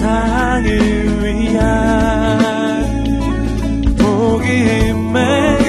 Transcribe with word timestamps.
세상을 0.00 0.64
위한 1.22 3.04
복음의 3.98 5.60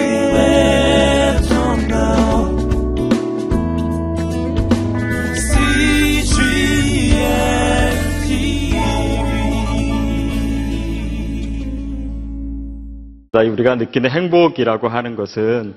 우리가 13.49 13.75
느끼는 13.75 14.09
행복이라고 14.11 14.87
하는 14.87 15.17
것은 15.17 15.75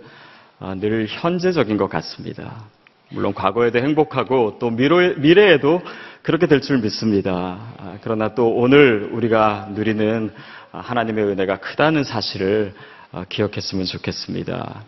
아, 0.61 0.77
늘 0.77 1.09
현재적인 1.09 1.77
것 1.77 1.89
같습니다. 1.89 2.67
물론 3.15 3.33
과거에도 3.33 3.79
행복하고 3.79 4.59
또 4.59 4.71
미래, 4.71 5.15
미래에도 5.17 5.81
그렇게 6.23 6.47
될 6.47 6.61
줄 6.61 6.79
믿습니다. 6.79 7.59
아, 7.79 7.99
그러나 8.03 8.35
또 8.35 8.49
오늘 8.49 9.09
우리가 9.13 9.69
누리는 9.75 10.31
아, 10.73 10.79
하나님의 10.81 11.25
은혜가 11.25 11.59
크다는 11.59 12.03
사실을 12.03 12.75
아, 13.13 13.25
기억했으면 13.29 13.85
좋겠습니다. 13.85 14.83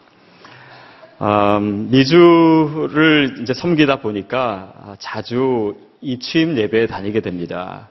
음, 1.23 1.89
미주를 1.91 3.39
이제 3.43 3.55
섬기다 3.55 3.97
보니까 3.97 4.73
아, 4.83 4.97
자주 4.99 5.77
이 6.01 6.19
취임 6.19 6.57
예배에 6.57 6.87
다니게 6.89 7.21
됩니다. 7.21 7.89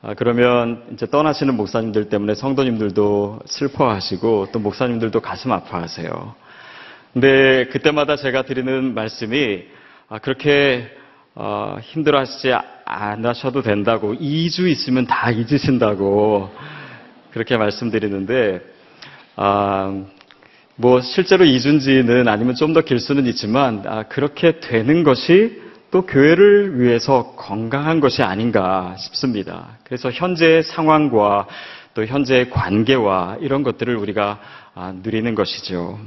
아, 0.00 0.14
그러면 0.14 0.84
이제 0.92 1.06
떠나시는 1.06 1.56
목사님들 1.56 2.08
때문에 2.08 2.34
성도님들도 2.34 3.40
슬퍼하시고 3.46 4.48
또 4.52 4.58
목사님들도 4.58 5.20
가슴 5.20 5.52
아파하세요. 5.52 6.43
근데 7.14 7.66
그때마다 7.66 8.16
제가 8.16 8.42
드리는 8.42 8.92
말씀이 8.92 9.62
아, 10.08 10.18
그렇게 10.18 10.90
어, 11.36 11.76
힘들어하시지 11.80 12.52
않으셔도 12.84 13.62
된다고 13.62 14.14
2주 14.14 14.68
있으면 14.68 15.06
다 15.06 15.30
잊으신다고 15.30 16.50
그렇게 17.30 17.56
말씀드리는데 17.56 18.60
아, 19.36 20.02
뭐 20.76 21.00
실제로 21.00 21.44
2주인지는 21.44 22.26
아니면 22.26 22.56
좀 22.56 22.72
더 22.72 22.82
길 22.82 22.98
수는 22.98 23.26
있지만 23.26 23.84
아, 23.86 24.02
그렇게 24.08 24.58
되는 24.58 25.04
것이 25.04 25.62
또 25.92 26.06
교회를 26.06 26.80
위해서 26.80 27.34
건강한 27.36 28.00
것이 28.00 28.24
아닌가 28.24 28.96
싶습니다. 28.98 29.78
그래서 29.84 30.10
현재의 30.10 30.64
상황과 30.64 31.46
또 31.94 32.04
현재의 32.04 32.50
관계와 32.50 33.36
이런 33.40 33.62
것들을 33.62 33.94
우리가 33.94 34.40
아, 34.74 34.92
누리는 35.00 35.32
것이죠. 35.36 36.00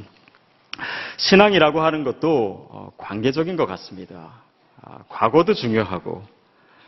신앙이라고 1.17 1.81
하는 1.81 2.03
것도 2.03 2.67
어, 2.71 2.91
관계적인 2.97 3.55
것 3.55 3.65
같습니다. 3.65 4.29
아, 4.81 4.99
과거도 5.09 5.53
중요하고 5.53 6.23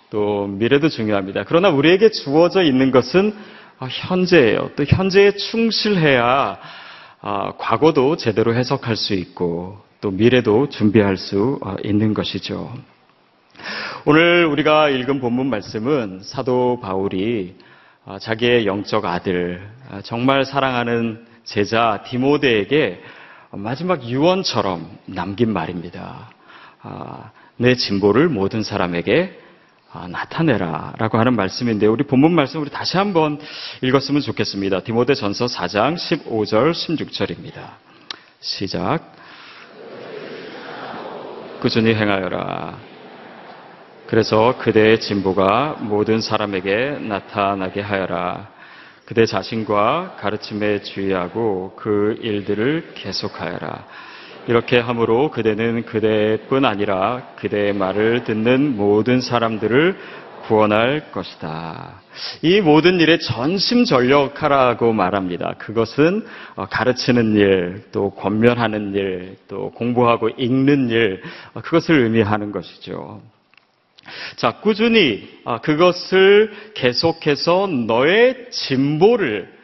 또 0.10 0.48
미래도 0.48 0.90
중요합니다. 0.90 1.44
그러나 1.48 1.70
우리에게 1.70 2.10
주어져 2.12 2.64
있는 2.64 2.92
것은 2.92 3.36
어, 3.80 3.88
현재예요. 3.90 4.72
또 4.76 4.84
현재에 4.84 5.32
충실해야 5.32 6.58
아, 7.22 7.54
과거도 7.58 8.16
제대로 8.16 8.56
해석할 8.56 8.96
수 8.96 9.14
있고 9.14 9.80
또 10.02 10.12
미래도 10.12 10.70
준비할 10.70 11.18
수 11.18 11.60
어, 11.64 11.76
있는 11.84 12.14
것이죠. 12.14 12.74
오늘 14.06 14.46
우리가 14.46 14.90
읽은 14.90 15.20
본문 15.20 15.50
말씀은 15.50 16.22
사도 16.24 16.80
바울이 16.82 17.56
아, 18.06 18.18
자기의 18.18 18.66
영적 18.66 19.06
아들, 19.06 19.62
아, 19.90 20.02
정말 20.02 20.46
사랑하는 20.46 21.26
제자 21.44 22.04
디모데에게 22.08 23.02
마지막 23.52 24.04
유언처럼 24.04 25.00
남긴 25.06 25.52
말입니다. 25.52 26.30
아, 26.82 27.32
내 27.58 27.76
진보를 27.76 28.30
모든 28.30 28.62
사람에게 28.62 29.40
아, 29.92 30.08
나타내라 30.08 30.94
라고 31.00 31.18
하는 31.18 31.36
말씀인데 31.36 31.88
우리 31.88 32.04
본문 32.04 32.32
말씀 32.32 32.62
우리 32.62 32.70
다시 32.70 32.98
한번 32.98 33.40
읽었으면 33.82 34.22
좋겠습니다. 34.22 34.82
디모데 34.82 35.16
전서 35.16 35.48
4장 35.48 35.96
15절 35.96 36.72
16절입니다. 36.74 37.72
시작. 38.40 39.16
꾸준히 41.60 41.96
행하여라. 41.96 42.78
그래서 44.06 44.58
그대의 44.60 45.02
진보가 45.02 45.78
모든 45.82 46.22
사람에게 46.22 47.00
나타나게 47.02 47.82
하여라. 47.82 48.59
그대 49.10 49.26
자신과 49.26 50.18
가르침에 50.20 50.84
주의하고 50.84 51.74
그 51.76 52.20
일들을 52.22 52.92
계속하여라. 52.94 53.88
이렇게 54.46 54.78
함으로 54.78 55.32
그대는 55.32 55.88
그대뿐 55.88 56.64
아니라 56.64 57.24
그대의 57.38 57.74
말을 57.74 58.24
듣는 58.24 58.78
모든 58.78 59.20
사람들을 59.20 59.98
구원할 60.44 61.12
것이다. 61.12 62.02
이 62.44 62.62
모든 62.62 63.00
일에 63.00 63.18
전심전력하라고 63.18 64.94
말합니다. 64.94 65.56
그것은 65.58 66.24
어, 66.56 66.68
가르치는 66.68 67.36
일, 67.36 67.86
또 67.92 68.12
권면하는 68.12 68.94
일, 68.94 69.38
또 69.48 69.72
공부하고 69.72 70.30
읽는 70.38 70.92
일, 70.92 71.24
어, 71.56 71.62
그것을 71.62 72.04
의미하는 72.04 72.52
것이죠. 72.52 73.24
자, 74.36 74.60
꾸준히 74.62 75.42
아, 75.46 75.60
그것을 75.60 76.52
계속해서 76.74 77.68
너의 77.68 78.50
진보를 78.52 79.58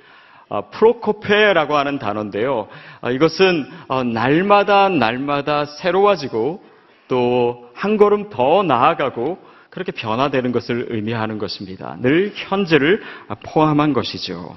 아, 0.50 0.62
프로코페라고 0.62 1.76
하는 1.76 2.00
단어인데요. 2.00 2.68
아, 3.02 3.12
이것은 3.12 3.68
어, 3.88 4.04
날마다 4.04 4.90
날마다 4.90 5.66
새로워지고 5.66 6.64
또 7.08 7.66
한 7.76 7.98
걸음 7.98 8.30
더 8.30 8.64
나아가고 8.64 9.38
그렇게 9.70 9.92
변화되는 9.92 10.52
것을 10.54 10.88
의미하는 10.90 11.38
것입니다. 11.38 11.98
늘 12.00 12.32
현재를 12.34 13.04
포함한 13.44 13.92
것이죠. 13.94 14.56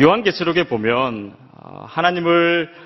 요한계시록에 0.00 0.64
보면 0.64 1.34
어, 1.52 1.86
하나님을 1.88 2.70
어, 2.70 2.85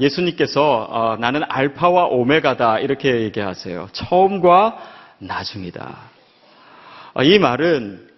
예수님께서 0.00 0.86
어, 0.90 1.16
나는 1.18 1.42
알파와 1.48 2.06
오메가다 2.06 2.78
이렇게 2.80 3.22
얘기하세요. 3.22 3.88
처음과 3.92 4.78
나중이다. 5.18 5.96
어, 7.14 7.22
이 7.22 7.38
말은 7.38 8.08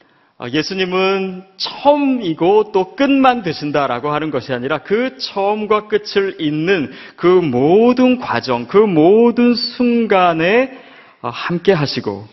예수님은 0.53 1.45
처음이고 1.57 2.73
또 2.73 2.97
끝만 2.97 3.43
되신다라고 3.43 4.11
하는 4.11 4.31
것이 4.31 4.53
아니라 4.53 4.79
그 4.79 5.17
처음과 5.17 5.87
끝을 5.87 6.41
잇는 6.41 6.93
그 7.17 7.27
모든 7.27 8.19
과정, 8.19 8.67
그 8.67 8.77
모든 8.77 9.55
순간에 9.55 10.77
함께 11.21 11.73
하시고 11.73 12.27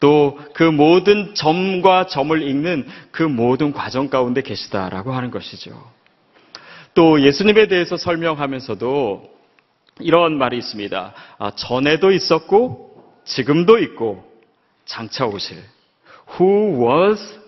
또 0.00 0.38
그 0.62 0.62
모든 0.62 1.34
점과 1.34 2.06
점을 2.06 2.40
읽는 2.40 2.86
그 3.10 3.22
모든 3.22 3.72
과정 3.72 4.08
가운데 4.08 4.42
계시다라고 4.42 5.12
하는 5.12 5.30
것이죠. 5.30 5.72
또 6.94 7.20
예수님에 7.20 7.68
대해서 7.68 7.96
설명하면서도 7.96 9.30
이런 10.00 10.38
말이 10.38 10.58
있습니다. 10.58 11.14
아, 11.38 11.50
전에도 11.54 12.10
있었고 12.10 12.92
지금도 13.24 13.78
있고 13.78 14.24
장차 14.84 15.26
오실 15.26 15.58
who 16.38 16.86
was 16.86 17.40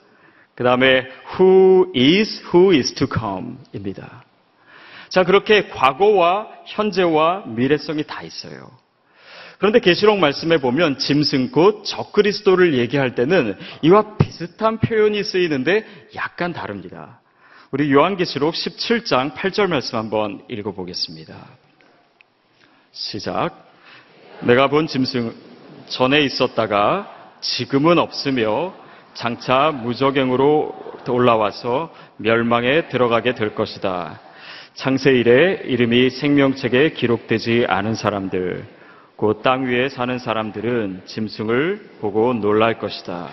그 0.54 0.62
다음에 0.62 1.06
who 1.38 1.92
is, 1.96 2.42
who 2.46 2.72
is 2.72 2.94
to 2.94 3.06
come입니다. 3.12 4.24
자 5.08 5.24
그렇게 5.24 5.68
과거와 5.68 6.48
현재와 6.66 7.44
미래성이 7.46 8.04
다 8.04 8.22
있어요. 8.22 8.70
그런데 9.58 9.78
계시록 9.80 10.18
말씀에 10.18 10.58
보면 10.58 10.98
짐승 10.98 11.50
곧 11.50 11.84
적그리스도를 11.84 12.74
얘기할 12.74 13.14
때는 13.14 13.56
이와 13.82 14.16
비슷한 14.16 14.78
표현이 14.78 15.22
쓰이는데 15.22 15.86
약간 16.16 16.52
다릅니다. 16.52 17.20
우리 17.74 17.92
요한계시록 17.92 18.54
17장 18.54 19.34
8절 19.34 19.66
말씀 19.66 19.98
한번 19.98 20.44
읽어보겠습니다. 20.48 21.34
시작. 22.92 23.68
내가 24.42 24.68
본 24.68 24.86
짐승 24.86 25.34
전에 25.88 26.20
있었다가 26.20 27.34
지금은 27.40 27.98
없으며 27.98 28.72
장차 29.14 29.72
무적행으로 29.72 30.72
올라와서 31.08 31.92
멸망에 32.18 32.86
들어가게 32.86 33.34
될 33.34 33.56
것이다. 33.56 34.20
창세 34.74 35.10
이래 35.10 35.60
이름이 35.64 36.10
생명책에 36.10 36.90
기록되지 36.90 37.66
않은 37.68 37.96
사람들, 37.96 38.68
곧 39.16 39.42
땅 39.42 39.64
위에 39.64 39.88
사는 39.88 40.16
사람들은 40.16 41.02
짐승을 41.06 41.96
보고 42.00 42.34
놀랄 42.34 42.78
것이다. 42.78 43.30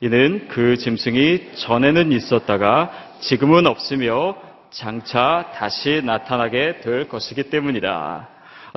이는 0.00 0.48
그 0.48 0.76
짐승이 0.76 1.52
전에는 1.54 2.12
있었다가 2.12 2.90
지금은 3.20 3.66
없으며 3.66 4.36
장차 4.70 5.50
다시 5.54 6.02
나타나게 6.04 6.80
될 6.80 7.08
것이기 7.08 7.44
때문이다. 7.44 8.28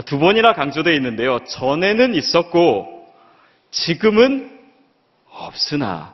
두 0.05 0.17
번이나 0.17 0.53
강조되어 0.53 0.93
있는데요. 0.93 1.39
전에는 1.43 2.15
있었고 2.15 3.05
지금은 3.71 4.49
없으나 5.29 6.13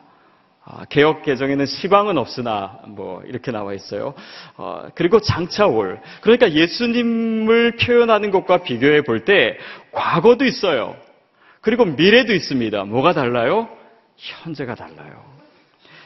아, 0.67 0.83
개혁 0.89 1.21
개정에는 1.21 1.67
시방은 1.67 2.17
없으나 2.17 2.79
뭐 2.87 3.21
이렇게 3.27 3.51
나와 3.51 3.73
있어요. 3.75 4.15
어, 4.57 4.87
그리고 4.95 5.19
장차 5.19 5.67
올 5.67 6.01
그러니까 6.21 6.51
예수님을 6.51 7.77
표현하는 7.77 8.31
것과 8.31 8.63
비교해 8.63 9.01
볼 9.01 9.25
때 9.25 9.59
과거도 9.91 10.45
있어요. 10.45 10.95
그리고 11.61 11.85
미래도 11.85 12.33
있습니다. 12.33 12.85
뭐가 12.85 13.13
달라요? 13.13 13.69
현재가 14.17 14.75
달라요. 14.75 15.35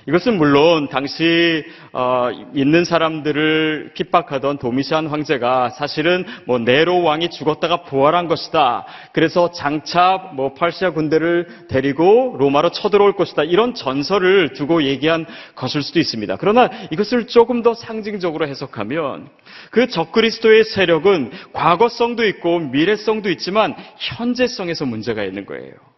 이것은 0.07 0.37
물론 0.37 0.87
당시 0.87 1.63
어, 1.91 2.29
있는 2.55 2.83
사람들을 2.83 3.91
핍박하던 3.93 4.57
도미시안 4.57 5.07
황제가 5.07 5.69
사실은 5.69 6.25
뭐 6.45 6.57
네로 6.57 7.03
왕이 7.03 7.29
죽었다가 7.29 7.83
부활한 7.83 8.27
것이다. 8.27 8.85
그래서 9.11 9.51
장차 9.51 10.31
뭐 10.33 10.53
팔시아 10.53 10.91
군대를 10.91 11.67
데리고 11.67 12.35
로마로 12.39 12.71
쳐들어올 12.71 13.15
것이다. 13.15 13.43
이런 13.43 13.73
전설을 13.75 14.53
두고 14.53 14.83
얘기한 14.83 15.27
것일 15.55 15.83
수도 15.83 15.99
있습니다. 15.99 16.37
그러나 16.37 16.69
이것을 16.91 17.27
조금 17.27 17.61
더 17.61 17.73
상징적으로 17.73 18.47
해석하면 18.47 19.29
그 19.69 19.87
적그리스도의 19.87 20.63
세력은 20.63 21.31
과거성도 21.53 22.25
있고 22.25 22.59
미래성도 22.59 23.29
있지만 23.29 23.75
현재성에서 23.97 24.85
문제가 24.85 25.23
있는 25.23 25.45
거예요. 25.45 25.88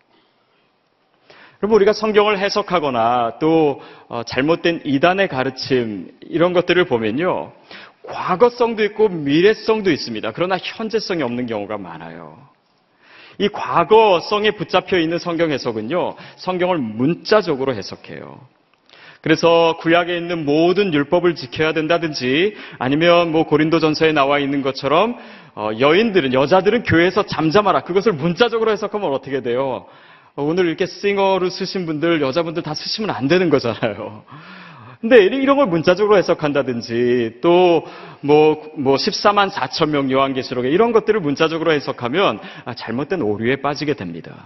여러분 1.61 1.75
우리가 1.75 1.93
성경을 1.93 2.39
해석하거나 2.39 3.33
또 3.39 3.81
어, 4.07 4.23
잘못된 4.23 4.81
이단의 4.83 5.27
가르침 5.27 6.09
이런 6.21 6.53
것들을 6.53 6.83
보면요. 6.85 7.51
과거성도 8.01 8.83
있고 8.85 9.09
미래성도 9.09 9.91
있습니다. 9.91 10.31
그러나 10.31 10.57
현재성이 10.57 11.21
없는 11.21 11.45
경우가 11.45 11.77
많아요. 11.77 12.39
이 13.37 13.47
과거성에 13.47 14.51
붙잡혀 14.51 14.97
있는 14.97 15.19
성경 15.19 15.51
해석은요. 15.51 16.15
성경을 16.37 16.79
문자적으로 16.79 17.75
해석해요. 17.75 18.39
그래서 19.21 19.77
구약에 19.81 20.17
있는 20.17 20.45
모든 20.45 20.91
율법을 20.95 21.35
지켜야 21.35 21.73
된다든지 21.73 22.55
아니면 22.79 23.31
뭐 23.31 23.45
고린도전서에 23.45 24.13
나와 24.13 24.39
있는 24.39 24.63
것처럼 24.63 25.15
어, 25.53 25.69
여인들은 25.79 26.33
여자들은 26.33 26.83
교회에서 26.83 27.27
잠잠하라 27.27 27.81
그것을 27.81 28.13
문자적으로 28.13 28.71
해석하면 28.71 29.13
어떻게 29.13 29.41
돼요? 29.41 29.85
어, 30.35 30.43
오늘 30.43 30.67
이렇게 30.67 30.85
싱어로 30.85 31.49
쓰신 31.49 31.85
분들, 31.85 32.21
여자분들 32.21 32.63
다 32.63 32.73
쓰시면 32.73 33.09
안 33.09 33.27
되는 33.27 33.49
거잖아요. 33.49 34.23
근데 35.01 35.23
이런 35.25 35.57
걸 35.57 35.65
문자적으로 35.65 36.15
해석한다든지 36.17 37.39
또 37.41 37.85
뭐, 38.21 38.71
뭐 38.77 38.95
14만 38.95 39.49
4천 39.49 39.89
명 39.89 40.11
요한계시록에 40.11 40.69
이런 40.69 40.91
것들을 40.91 41.19
문자적으로 41.19 41.71
해석하면 41.71 42.39
아, 42.65 42.73
잘못된 42.75 43.21
오류에 43.21 43.57
빠지게 43.57 43.95
됩니다. 43.95 44.45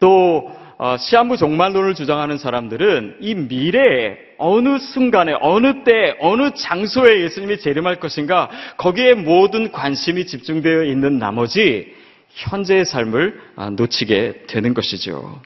또 0.00 0.50
어, 0.76 0.96
시한부 0.96 1.36
종말론을 1.36 1.94
주장하는 1.94 2.38
사람들은 2.38 3.18
이 3.20 3.34
미래에 3.34 4.16
어느 4.38 4.78
순간에 4.78 5.34
어느 5.40 5.84
때 5.84 6.16
어느 6.20 6.50
장소에 6.54 7.20
예수님이 7.20 7.58
재림할 7.58 8.00
것인가 8.00 8.50
거기에 8.76 9.14
모든 9.14 9.70
관심이 9.70 10.26
집중되어 10.26 10.84
있는 10.84 11.18
나머지 11.18 11.94
현재의 12.34 12.84
삶을 12.84 13.40
아, 13.56 13.70
놓치게 13.70 14.44
되는 14.46 14.74
것이죠. 14.74 15.40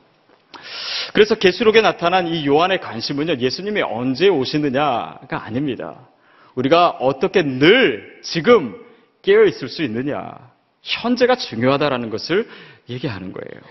그래서 1.15 1.35
계시록에 1.35 1.81
나타난 1.81 2.27
이 2.27 2.47
요한의 2.47 2.81
관심은요, 2.81 3.37
예수님이 3.37 3.83
언제 3.83 4.29
오시느냐가 4.29 5.45
아닙니다. 5.45 6.09
우리가 6.55 6.91
어떻게 6.91 7.43
늘 7.43 8.21
지금 8.23 8.75
깨어 9.23 9.45
있을 9.45 9.69
수 9.69 9.83
있느냐, 9.83 10.35
현재가 10.83 11.37
중요하다라는 11.37 12.11
것을 12.11 12.49
얘기하는 12.89 13.33
거예요. 13.33 13.63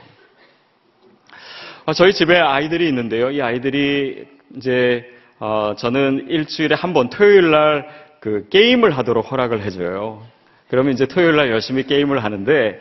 어, 1.86 1.94
저희 1.94 2.14
집에 2.14 2.38
아이들이 2.38 2.88
있는데요. 2.88 3.32
이 3.32 3.42
아이들이 3.42 4.26
이제 4.56 5.06
어, 5.40 5.76
저는 5.78 6.28
일주일에 6.30 6.76
한 6.76 6.94
번 6.94 7.10
토요일 7.10 7.52
날 7.52 8.08
그 8.20 8.48
게임을 8.50 8.98
하도록 8.98 9.32
허락을 9.32 9.62
해줘요. 9.64 10.26
그러면 10.70 10.94
이제 10.94 11.06
토요일 11.06 11.36
날 11.36 11.50
열심히 11.50 11.84
게임을 11.84 12.24
하는데 12.24 12.80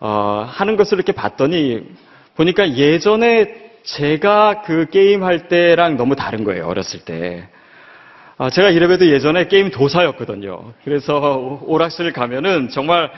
어, 0.00 0.46
하는 0.48 0.76
것을 0.76 0.96
이렇게 0.96 1.12
봤더니 1.12 1.82
보니까 2.36 2.74
예전에 2.76 3.66
제가 3.82 4.62
그 4.62 4.86
게임 4.90 5.24
할 5.24 5.48
때랑 5.48 5.96
너무 5.96 6.16
다른 6.16 6.44
거예요. 6.44 6.66
어렸을 6.66 7.00
때. 7.00 7.48
아, 8.38 8.50
제가 8.50 8.70
이래봬도 8.70 9.06
예전에 9.06 9.48
게임 9.48 9.70
도사였거든요. 9.70 10.74
그래서 10.84 11.60
오락실 11.64 12.12
가면은 12.12 12.68
정말 12.68 13.10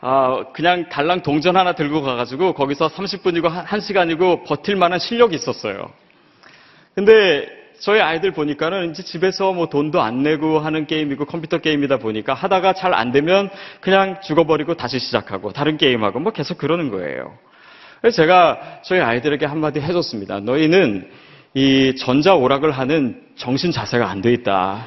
아, 0.00 0.44
그냥 0.52 0.88
달랑 0.88 1.22
동전 1.22 1.56
하나 1.56 1.74
들고 1.74 2.02
가가지고 2.02 2.54
거기서 2.54 2.88
30분이고 2.88 3.64
1시간이고 3.66 4.44
버틸 4.44 4.76
만한 4.76 4.98
실력이 4.98 5.36
있었어요. 5.36 5.90
근데 6.94 7.61
저희 7.82 8.00
아이들 8.00 8.30
보니까는 8.30 8.92
이제 8.92 9.02
집에서 9.02 9.52
뭐 9.52 9.66
돈도 9.66 10.00
안 10.00 10.22
내고 10.22 10.60
하는 10.60 10.86
게임이고 10.86 11.24
컴퓨터 11.24 11.58
게임이다 11.58 11.96
보니까 11.96 12.32
하다가 12.32 12.74
잘 12.74 12.94
안 12.94 13.10
되면 13.10 13.50
그냥 13.80 14.20
죽어버리고 14.22 14.74
다시 14.74 15.00
시작하고 15.00 15.50
다른 15.52 15.76
게임하고 15.78 16.20
뭐 16.20 16.30
계속 16.30 16.58
그러는 16.58 16.90
거예요. 16.90 17.36
그래서 18.00 18.22
제가 18.22 18.80
저희 18.84 19.00
아이들에게 19.00 19.46
한마디 19.46 19.80
해줬습니다. 19.80 20.38
너희는 20.40 21.10
이 21.54 21.96
전자 21.98 22.36
오락을 22.36 22.70
하는 22.70 23.20
정신 23.34 23.72
자세가 23.72 24.08
안 24.08 24.22
돼 24.22 24.32
있다. 24.32 24.86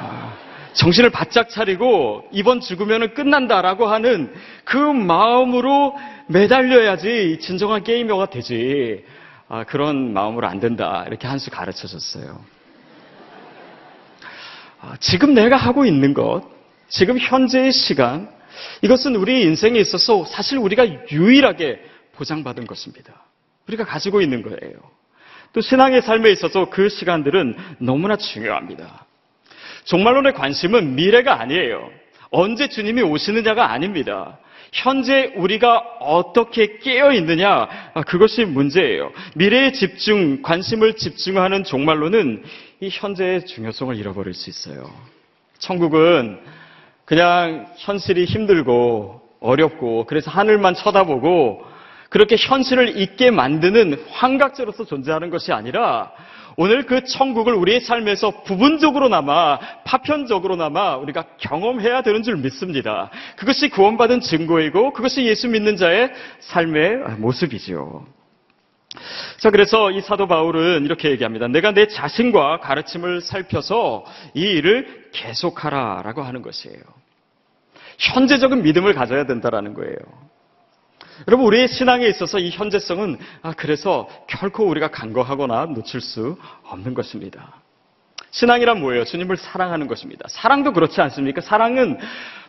아, 0.00 0.34
정신을 0.74 1.08
바짝 1.08 1.48
차리고 1.48 2.24
이번 2.30 2.60
죽으면 2.60 3.14
끝난다라고 3.14 3.86
하는 3.86 4.34
그 4.64 4.76
마음으로 4.76 5.96
매달려야지 6.26 7.38
진정한 7.40 7.82
게이머가 7.82 8.26
되지. 8.26 9.02
아, 9.54 9.64
그런 9.64 10.14
마음으로 10.14 10.46
안 10.46 10.60
된다. 10.60 11.04
이렇게 11.06 11.28
한 11.28 11.38
수 11.38 11.50
가르쳐 11.50 11.86
줬어요. 11.86 12.42
아, 14.80 14.96
지금 14.98 15.34
내가 15.34 15.58
하고 15.58 15.84
있는 15.84 16.14
것, 16.14 16.44
지금 16.88 17.18
현재의 17.18 17.70
시간, 17.70 18.30
이것은 18.80 19.14
우리 19.14 19.42
인생에 19.42 19.78
있어서 19.78 20.24
사실 20.24 20.56
우리가 20.56 20.86
유일하게 21.12 21.84
보장받은 22.14 22.66
것입니다. 22.66 23.12
우리가 23.68 23.84
가지고 23.84 24.22
있는 24.22 24.40
거예요. 24.42 24.78
또 25.52 25.60
신앙의 25.60 26.00
삶에 26.00 26.30
있어서 26.30 26.70
그 26.70 26.88
시간들은 26.88 27.54
너무나 27.76 28.16
중요합니다. 28.16 29.04
종말론의 29.84 30.32
관심은 30.32 30.94
미래가 30.94 31.38
아니에요. 31.42 31.90
언제 32.30 32.68
주님이 32.70 33.02
오시느냐가 33.02 33.70
아닙니다. 33.70 34.38
현재 34.72 35.32
우리가 35.36 35.78
어떻게 36.00 36.78
깨어 36.78 37.12
있느냐, 37.12 37.68
아, 37.92 38.02
그것이 38.02 38.46
문제예요. 38.46 39.12
미래에 39.34 39.72
집중, 39.72 40.40
관심을 40.40 40.94
집중하는 40.94 41.62
종말로는 41.64 42.42
이 42.80 42.88
현재의 42.90 43.44
중요성을 43.44 43.94
잃어버릴 43.94 44.32
수 44.32 44.48
있어요. 44.48 44.90
천국은 45.58 46.40
그냥 47.04 47.66
현실이 47.76 48.24
힘들고 48.24 49.20
어렵고 49.40 50.06
그래서 50.06 50.30
하늘만 50.30 50.74
쳐다보고 50.74 51.71
그렇게 52.12 52.36
현실을 52.38 52.98
잊게 53.00 53.30
만드는 53.30 54.04
환각제로서 54.10 54.84
존재하는 54.84 55.30
것이 55.30 55.50
아니라 55.50 56.12
오늘 56.58 56.84
그 56.84 57.04
천국을 57.04 57.54
우리의 57.54 57.80
삶에서 57.80 58.42
부분적으로나마 58.42 59.58
파편적으로나마 59.84 60.96
우리가 60.96 61.24
경험해야 61.38 62.02
되는 62.02 62.22
줄 62.22 62.36
믿습니다. 62.36 63.10
그것이 63.36 63.70
구원받은 63.70 64.20
증거이고 64.20 64.92
그것이 64.92 65.24
예수 65.24 65.48
믿는 65.48 65.76
자의 65.76 66.12
삶의 66.40 67.16
모습이죠. 67.16 68.04
자, 69.38 69.48
그래서 69.48 69.90
이 69.90 70.02
사도 70.02 70.28
바울은 70.28 70.84
이렇게 70.84 71.10
얘기합니다. 71.12 71.48
내가 71.48 71.72
내 71.72 71.88
자신과 71.88 72.60
가르침을 72.60 73.22
살펴서 73.22 74.04
이 74.34 74.42
일을 74.42 75.08
계속하라 75.12 76.02
라고 76.02 76.20
하는 76.20 76.42
것이에요. 76.42 76.76
현재적인 77.96 78.60
믿음을 78.60 78.92
가져야 78.92 79.24
된다라는 79.24 79.72
거예요. 79.72 79.96
여러분, 81.28 81.46
우리의 81.46 81.68
신앙에 81.68 82.06
있어서 82.08 82.38
이 82.38 82.50
현재성은, 82.50 83.18
아, 83.42 83.52
그래서 83.56 84.08
결코 84.26 84.66
우리가 84.66 84.88
간과하거나 84.88 85.66
놓칠 85.66 86.00
수 86.00 86.36
없는 86.64 86.94
것입니다. 86.94 87.62
신앙이란 88.30 88.80
뭐예요? 88.80 89.04
주님을 89.04 89.36
사랑하는 89.36 89.86
것입니다. 89.86 90.24
사랑도 90.28 90.72
그렇지 90.72 91.00
않습니까? 91.02 91.42
사랑은 91.42 91.98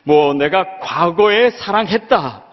뭐 0.03 0.34
내가 0.34 0.80
과거에 0.80 1.51
사랑했다. 1.51 2.44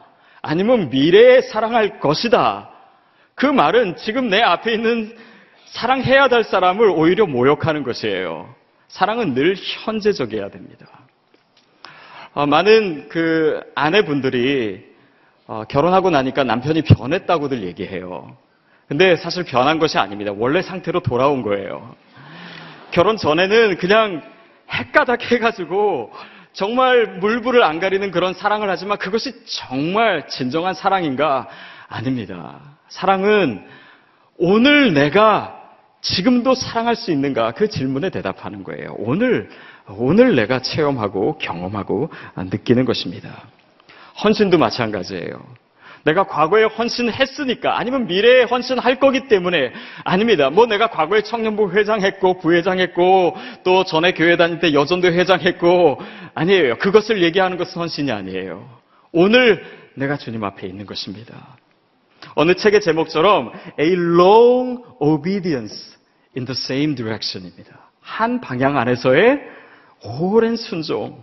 아니면 0.42 0.90
미래에 0.90 1.42
사랑할 1.42 2.00
것이다. 2.00 2.70
그 3.34 3.46
말은 3.46 3.96
지금 3.96 4.28
내 4.28 4.40
앞에 4.42 4.72
있는 4.72 5.16
사랑해야 5.66 6.28
될 6.28 6.42
사람을 6.42 6.90
오히려 6.90 7.26
모욕하는 7.26 7.84
것이에요. 7.84 8.52
사랑은 8.88 9.34
늘 9.34 9.54
현재적이어야 9.56 10.48
됩니다. 10.50 10.86
어, 12.32 12.46
많은 12.46 13.08
그 13.08 13.60
아내분들이 13.74 14.89
어, 15.50 15.64
결혼하고 15.64 16.10
나니까 16.10 16.44
남편이 16.44 16.82
변했다고들 16.82 17.64
얘기해요. 17.64 18.36
근데 18.86 19.16
사실 19.16 19.42
변한 19.42 19.80
것이 19.80 19.98
아닙니다. 19.98 20.32
원래 20.36 20.62
상태로 20.62 21.00
돌아온 21.00 21.42
거예요. 21.42 21.96
결혼 22.92 23.16
전에는 23.16 23.76
그냥 23.78 24.22
헷가닥 24.72 25.32
해가지고 25.32 26.12
정말 26.52 27.18
물불을 27.18 27.64
안 27.64 27.80
가리는 27.80 28.12
그런 28.12 28.32
사랑을 28.32 28.70
하지만 28.70 28.96
그것이 28.98 29.44
정말 29.44 30.28
진정한 30.28 30.72
사랑인가? 30.72 31.48
아닙니다. 31.88 32.60
사랑은 32.88 33.66
오늘 34.38 34.94
내가 34.94 35.60
지금도 36.00 36.54
사랑할 36.54 36.94
수 36.94 37.10
있는가? 37.10 37.52
그 37.52 37.68
질문에 37.68 38.10
대답하는 38.10 38.62
거예요. 38.62 38.94
오늘, 38.98 39.50
오늘 39.88 40.36
내가 40.36 40.62
체험하고 40.62 41.38
경험하고 41.38 42.08
느끼는 42.36 42.84
것입니다. 42.84 43.30
헌신도 44.22 44.58
마찬가지예요. 44.58 45.60
내가 46.04 46.24
과거에 46.24 46.64
헌신했으니까 46.64 47.78
아니면 47.78 48.06
미래에 48.06 48.44
헌신할 48.44 48.98
거기 48.98 49.28
때문에 49.28 49.72
아닙니다. 50.04 50.50
뭐 50.50 50.66
내가 50.66 50.88
과거에 50.88 51.22
청년부 51.22 51.72
회장했고 51.72 52.38
부회장했고 52.38 53.36
또 53.64 53.84
전에 53.84 54.12
교회 54.12 54.36
다닐 54.36 54.60
때 54.60 54.72
여전도 54.72 55.08
회장했고 55.08 56.00
아니에요. 56.34 56.78
그것을 56.78 57.22
얘기하는 57.22 57.58
것은 57.58 57.80
헌신이 57.80 58.10
아니에요. 58.10 58.66
오늘 59.12 59.62
내가 59.94 60.16
주님 60.16 60.42
앞에 60.44 60.66
있는 60.66 60.86
것입니다. 60.86 61.56
어느 62.34 62.54
책의 62.54 62.80
제목처럼 62.80 63.52
A 63.78 63.92
long 63.92 64.82
obedience 65.00 65.96
in 66.36 66.46
the 66.46 66.56
same 66.56 66.94
direction입니다. 66.94 67.90
한 68.00 68.40
방향 68.40 68.78
안에서의 68.78 69.40
오랜 70.02 70.56
순종. 70.56 71.22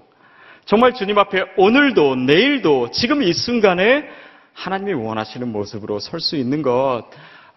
정말 0.68 0.94
주님 0.94 1.18
앞에 1.18 1.46
오늘도 1.56 2.18
내일도 2.18 2.92
지금 2.92 3.24
이 3.24 3.32
순간에 3.32 4.04
하나님이 4.52 4.96
원하시는 4.96 5.48
모습으로 5.50 6.00
설 6.00 6.20
수 6.20 6.36
있는 6.36 6.62
것. 6.62 7.06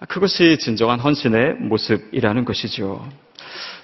그것이 0.09 0.59
진정한 0.59 1.00
헌신의 1.00 1.55
모습이라는 1.55 2.45
것이죠. 2.45 3.05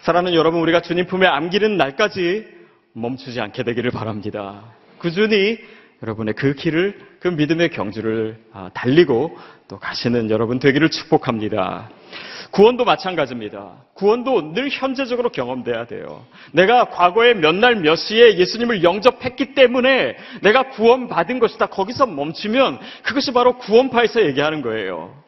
사랑하는 0.03 0.33
여러분, 0.35 0.61
우리가 0.61 0.81
주님 0.81 1.07
품에 1.07 1.27
안기는 1.27 1.77
날까지 1.77 2.47
멈추지 2.93 3.41
않게 3.41 3.65
되기를 3.65 3.91
바랍니다. 3.91 4.63
꾸준히 4.99 5.59
여러분의 6.05 6.35
그 6.35 6.55
길을, 6.55 6.97
그 7.19 7.27
믿음의 7.27 7.71
경주를 7.71 8.39
아, 8.53 8.71
달리고 8.75 9.37
또 9.67 9.81
가시는 9.81 10.31
여러분 10.31 10.61
되기를 10.61 10.89
축복합니다. 10.89 11.91
구원도 12.51 12.85
마찬가지입니다. 12.85 13.73
구원도 13.95 14.53
늘 14.53 14.69
현재적으로 14.71 15.31
경험돼야 15.31 15.87
돼요. 15.87 16.25
내가 16.53 16.87
과거에 16.91 17.35
몇 17.35 17.55
날 17.55 17.77
몇 17.77 17.97
시에 17.97 18.37
예수님을 18.37 18.83
영접했기 18.83 19.55
때문에 19.55 20.17
내가 20.43 20.71
구원받은 20.71 21.39
것이다. 21.39 21.67
거기서 21.67 22.07
멈추면 22.07 22.79
그것이 23.03 23.33
바로 23.33 23.59
구원파에서 23.59 24.25
얘기하는 24.27 24.63
거예요. 24.63 25.26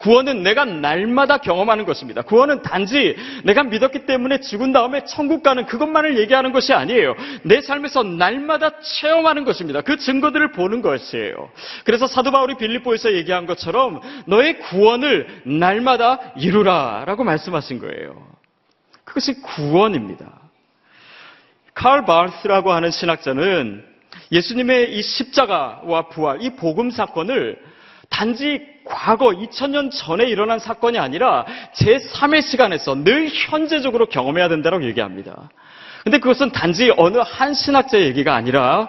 구원은 0.00 0.42
내가 0.42 0.64
날마다 0.64 1.38
경험하는 1.38 1.84
것입니다. 1.84 2.22
구원은 2.22 2.62
단지 2.62 3.16
내가 3.44 3.62
믿었기 3.64 4.06
때문에 4.06 4.40
죽은 4.40 4.72
다음에 4.72 5.04
천국 5.04 5.42
가는 5.42 5.66
그것만을 5.66 6.18
얘기하는 6.18 6.52
것이 6.52 6.72
아니에요. 6.72 7.14
내 7.42 7.60
삶에서 7.60 8.02
날마다 8.02 8.80
체험하는 8.80 9.44
것입니다. 9.44 9.82
그 9.82 9.98
증거들을 9.98 10.52
보는 10.52 10.80
것이에요. 10.80 11.50
그래서 11.84 12.06
사도 12.06 12.30
바울이 12.30 12.56
빌립보에서 12.56 13.12
얘기한 13.12 13.44
것처럼 13.44 14.00
너의 14.26 14.58
구원을 14.60 15.42
날마다 15.44 16.32
이루라라고 16.36 17.22
말씀하신 17.24 17.78
거예요. 17.80 18.26
그것이 19.04 19.34
구원입니다. 19.42 20.40
칼 21.74 22.06
바르스라고 22.06 22.72
하는 22.72 22.90
신학자는 22.90 23.84
예수님의 24.32 24.96
이 24.96 25.02
십자가와 25.02 26.08
부활, 26.08 26.40
이 26.40 26.56
복음 26.56 26.90
사건을 26.90 27.58
단지 28.08 28.79
과거 28.90 29.28
2000년 29.28 29.90
전에 29.92 30.24
일어난 30.24 30.58
사건이 30.58 30.98
아니라 30.98 31.46
제3의 31.74 32.42
시간에서 32.42 32.96
늘 33.04 33.28
현재적으로 33.28 34.06
경험해야 34.06 34.48
된다고 34.48 34.82
얘기합니다. 34.84 35.48
근데 36.04 36.18
그것은 36.18 36.50
단지 36.50 36.92
어느 36.96 37.18
한 37.18 37.54
신학자의 37.54 38.06
얘기가 38.06 38.34
아니라 38.34 38.88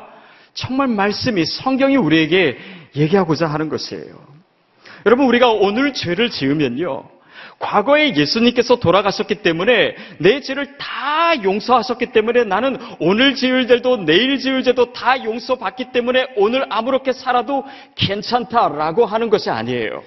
정말 0.53 0.87
말씀이 0.87 1.45
성경이 1.45 1.97
우리에게 1.97 2.57
얘기하고자 2.95 3.47
하는 3.47 3.69
것이에요. 3.69 4.13
여러분 5.05 5.25
우리가 5.27 5.49
오늘 5.49 5.93
죄를 5.93 6.29
지으면요. 6.29 7.03
과거에 7.61 8.15
예수님께서 8.15 8.77
돌아가셨기 8.77 9.35
때문에 9.35 9.95
내 10.17 10.41
죄를 10.41 10.77
다 10.77 11.41
용서하셨기 11.43 12.07
때문에 12.07 12.43
나는 12.43 12.77
오늘 12.99 13.35
지을 13.35 13.67
죄도 13.67 13.97
내일 13.97 14.39
지을 14.39 14.63
죄도 14.63 14.91
다 14.93 15.23
용서받기 15.23 15.91
때문에 15.91 16.27
오늘 16.35 16.65
아무렇게 16.69 17.13
살아도 17.13 17.63
괜찮다라고 17.95 19.05
하는 19.05 19.29
것이 19.29 19.49
아니에요. 19.49 20.03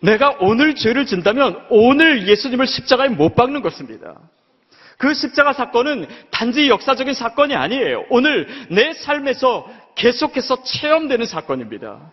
내가 0.00 0.36
오늘 0.40 0.74
죄를 0.74 1.06
진다면 1.06 1.60
오늘 1.70 2.28
예수님을 2.28 2.66
십자가에 2.66 3.08
못 3.08 3.34
박는 3.34 3.62
것입니다. 3.62 4.14
그 4.96 5.14
십자가 5.14 5.52
사건은 5.52 6.06
단지 6.30 6.68
역사적인 6.68 7.14
사건이 7.14 7.54
아니에요. 7.54 8.04
오늘 8.10 8.46
내 8.70 8.92
삶에서 8.92 9.68
계속해서 9.94 10.62
체험되는 10.62 11.26
사건입니다. 11.26 12.12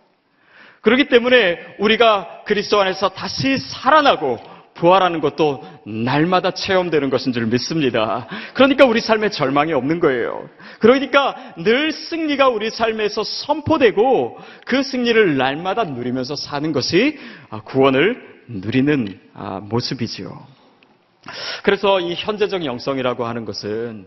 그렇기 0.86 1.10
때문에 1.10 1.78
우리가 1.80 2.44
그리스도 2.46 2.80
안에서 2.80 3.10
다시 3.10 3.58
살아나고 3.58 4.38
부활하는 4.76 5.20
것도 5.20 5.64
날마다 5.84 6.52
체험되는 6.52 7.10
것인 7.10 7.34
줄 7.34 7.48
믿습니다. 7.48 8.28
그러니까 8.54 8.86
우리 8.86 9.02
삶에 9.02 9.30
절망이 9.30 9.74
없는 9.74 10.00
거예요. 10.00 10.48
그러니까 10.80 11.56
늘 11.58 11.92
승리가 11.92 12.50
우리 12.50 12.70
삶에서 12.70 13.24
선포되고 13.24 14.38
그 14.68 14.84
승리를 14.84 15.38
날마다 15.38 15.86
누리면서 15.86 16.36
사는 16.36 16.72
것이 16.72 17.18
구원을 17.64 18.22
누리는 18.48 19.20
모습이지요. 19.64 20.46
그래서 21.64 22.00
이 22.00 22.14
현재적 22.14 22.64
영성이라고 22.64 23.26
하는 23.26 23.46
것은 23.46 24.06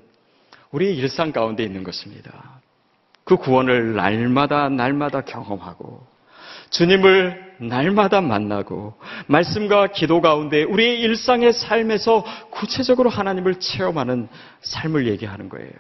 우리 0.71 0.95
일상 0.95 1.33
가운데 1.33 1.65
있는 1.65 1.83
것입니다. 1.83 2.61
그 3.25 3.37
구원을 3.37 3.97
날마다 3.97 4.69
날마다 4.69 5.23
경험하고 5.23 6.07
주님을 6.71 7.49
날마다 7.61 8.21
만나고 8.21 8.95
말씀과 9.27 9.89
기도 9.89 10.21
가운데 10.21 10.63
우리의 10.63 11.01
일상의 11.01 11.53
삶에서 11.53 12.25
구체적으로 12.51 13.11
하나님을 13.11 13.57
체험하는 13.57 14.29
삶을 14.61 15.09
얘기하는 15.09 15.49
거예요. 15.49 15.71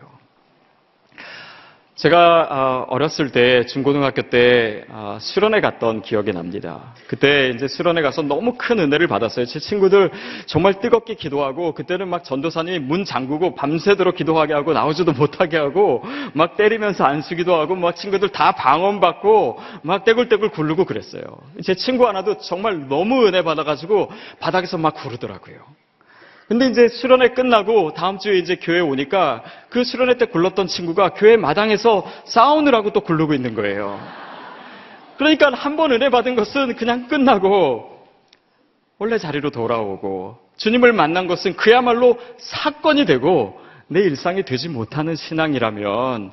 제가 1.98 2.86
어렸을 2.90 3.32
때 3.32 3.66
중고등학교 3.66 4.22
때 4.30 4.84
수련회 5.18 5.60
갔던 5.60 6.02
기억이 6.02 6.32
납니다. 6.32 6.94
그때 7.08 7.50
이제 7.52 7.66
수련회 7.66 8.02
가서 8.02 8.22
너무 8.22 8.54
큰 8.56 8.78
은혜를 8.78 9.08
받았어요. 9.08 9.46
제 9.46 9.58
친구들 9.58 10.12
정말 10.46 10.78
뜨겁게 10.78 11.14
기도하고 11.14 11.74
그때는 11.74 12.06
막 12.06 12.22
전도사님이 12.22 12.78
문 12.78 13.04
잠그고 13.04 13.56
밤새도록 13.56 14.14
기도하게 14.14 14.54
하고 14.54 14.74
나오지도 14.74 15.12
못하게 15.12 15.56
하고 15.56 16.04
막 16.34 16.56
때리면서 16.56 17.02
안수기도 17.02 17.56
하고 17.56 17.74
막 17.74 17.96
친구들 17.96 18.28
다 18.28 18.52
방언 18.52 19.00
받고 19.00 19.58
막 19.82 20.04
떼굴떼굴 20.04 20.50
굴르고 20.50 20.84
그랬어요. 20.84 21.22
제 21.64 21.74
친구 21.74 22.06
하나도 22.06 22.38
정말 22.38 22.86
너무 22.86 23.26
은혜 23.26 23.42
받아가지고 23.42 24.12
바닥에서 24.38 24.78
막 24.78 24.94
구르더라고요. 24.94 25.56
근데 26.48 26.66
이제 26.66 26.88
수련회 26.88 27.28
끝나고 27.28 27.92
다음 27.92 28.18
주에 28.18 28.38
이제 28.38 28.56
교회 28.56 28.80
오니까 28.80 29.42
그 29.68 29.84
수련회 29.84 30.14
때 30.16 30.24
굴렀던 30.26 30.66
친구가 30.66 31.10
교회 31.10 31.36
마당에서 31.36 32.10
사우느라고 32.24 32.92
또 32.94 33.02
굴르고 33.02 33.34
있는 33.34 33.54
거예요. 33.54 34.00
그러니까 35.18 35.52
한 35.52 35.76
번 35.76 35.92
은혜 35.92 36.08
받은 36.08 36.36
것은 36.36 36.74
그냥 36.76 37.06
끝나고 37.08 38.06
원래 38.98 39.18
자리로 39.18 39.50
돌아오고 39.50 40.38
주님을 40.56 40.92
만난 40.92 41.26
것은 41.26 41.54
그야말로 41.56 42.18
사건이 42.38 43.04
되고 43.04 43.60
내 43.86 44.00
일상이 44.00 44.42
되지 44.42 44.68
못하는 44.70 45.16
신앙이라면 45.16 46.32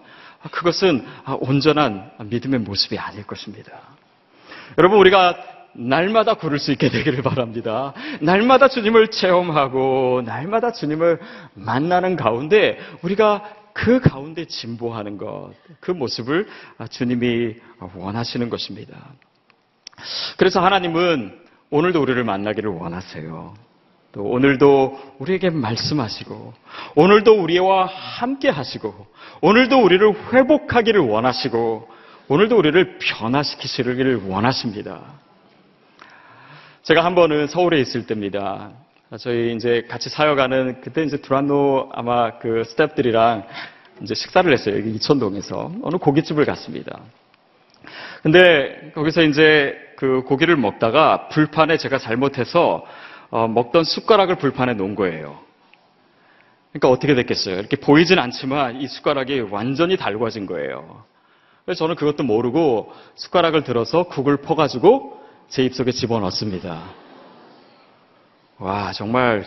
그것은 0.52 1.06
온전한 1.42 2.12
믿음의 2.24 2.62
모습이 2.62 2.98
아닐 2.98 3.26
것입니다. 3.26 3.72
여러분 4.78 4.98
우리가 5.00 5.36
날마다 5.76 6.36
구를 6.36 6.60
수 6.60 6.72
있게 6.72 6.90
되기를 6.90 7.22
바랍니다. 7.22 7.94
날마다 8.22 8.68
주님을 8.68 9.10
체험하고 9.10 10.22
날마다 10.26 10.72
주님을 10.72 11.20
만나는 11.54 12.16
가운데 12.16 12.78
우리가 13.02 13.44
그 13.74 14.00
가운데 14.00 14.46
진보하는 14.46 15.18
것, 15.18 15.52
그 15.82 15.92
모습을 15.92 16.48
주님이 16.90 17.56
원하시는 17.96 18.50
것입니다. 18.50 18.96
그래서 20.38 20.64
하나님은 20.64 21.38
오늘도 21.72 22.02
우리를 22.02 22.24
만나기를 22.24 22.70
원하세요. 22.70 23.54
또 24.14 24.24
오늘도 24.24 25.16
우리에게 25.20 25.50
말씀하시고, 25.50 26.54
오늘도 26.96 27.44
우리와 27.44 27.86
함께 27.86 28.48
하시고, 28.48 29.08
오늘도 29.42 29.84
우리를 29.84 30.34
회복하기를 30.34 31.02
원하시고, 31.02 31.90
오늘도 32.30 32.58
우리를 32.58 32.98
변화시키시기를 32.98 34.28
원하십니다. 34.30 35.02
제가 36.86 37.04
한 37.04 37.16
번은 37.16 37.48
서울에 37.48 37.80
있을 37.80 38.06
때입니다. 38.06 38.70
저희 39.18 39.56
이제 39.56 39.88
같이 39.90 40.08
사역하는 40.08 40.82
그때 40.82 41.04
이제 41.04 41.18
두란노 41.18 41.90
아마 41.92 42.38
그 42.38 42.64
스태프들이랑 42.64 43.44
이제 44.04 44.14
식사를 44.14 44.54
했어요. 44.54 44.78
여기 44.78 44.92
이천동에서 44.92 45.72
어느 45.82 45.98
고깃집을 45.98 46.46
갔습니다. 46.46 47.00
근데 48.22 48.92
거기서 48.94 49.24
이제 49.24 49.76
그 49.96 50.22
고기를 50.28 50.58
먹다가 50.58 51.28
불판에 51.30 51.78
제가 51.78 51.98
잘못해서 51.98 52.86
어 53.32 53.48
먹던 53.48 53.84
숟가락을 53.84 54.36
불판에 54.36 54.76
놓은 54.76 54.94
거예요. 54.94 55.40
그러니까 56.72 56.90
어떻게 56.90 57.16
됐겠어요? 57.16 57.56
이렇게 57.56 57.78
보이진 57.78 58.20
않지만 58.20 58.80
이 58.80 58.86
숟가락이 58.86 59.40
완전히 59.50 59.98
달궈진 59.98 60.46
거예요. 60.46 61.04
그래서 61.66 61.80
저는 61.80 61.96
그것도 61.96 62.22
모르고 62.22 62.94
숟가락을 63.16 63.64
들어서 63.64 64.04
국을 64.04 64.38
퍼가지고 64.38 65.25
제 65.48 65.64
입속에 65.64 65.92
집어넣습니다. 65.92 66.84
와, 68.58 68.92
정말 68.94 69.46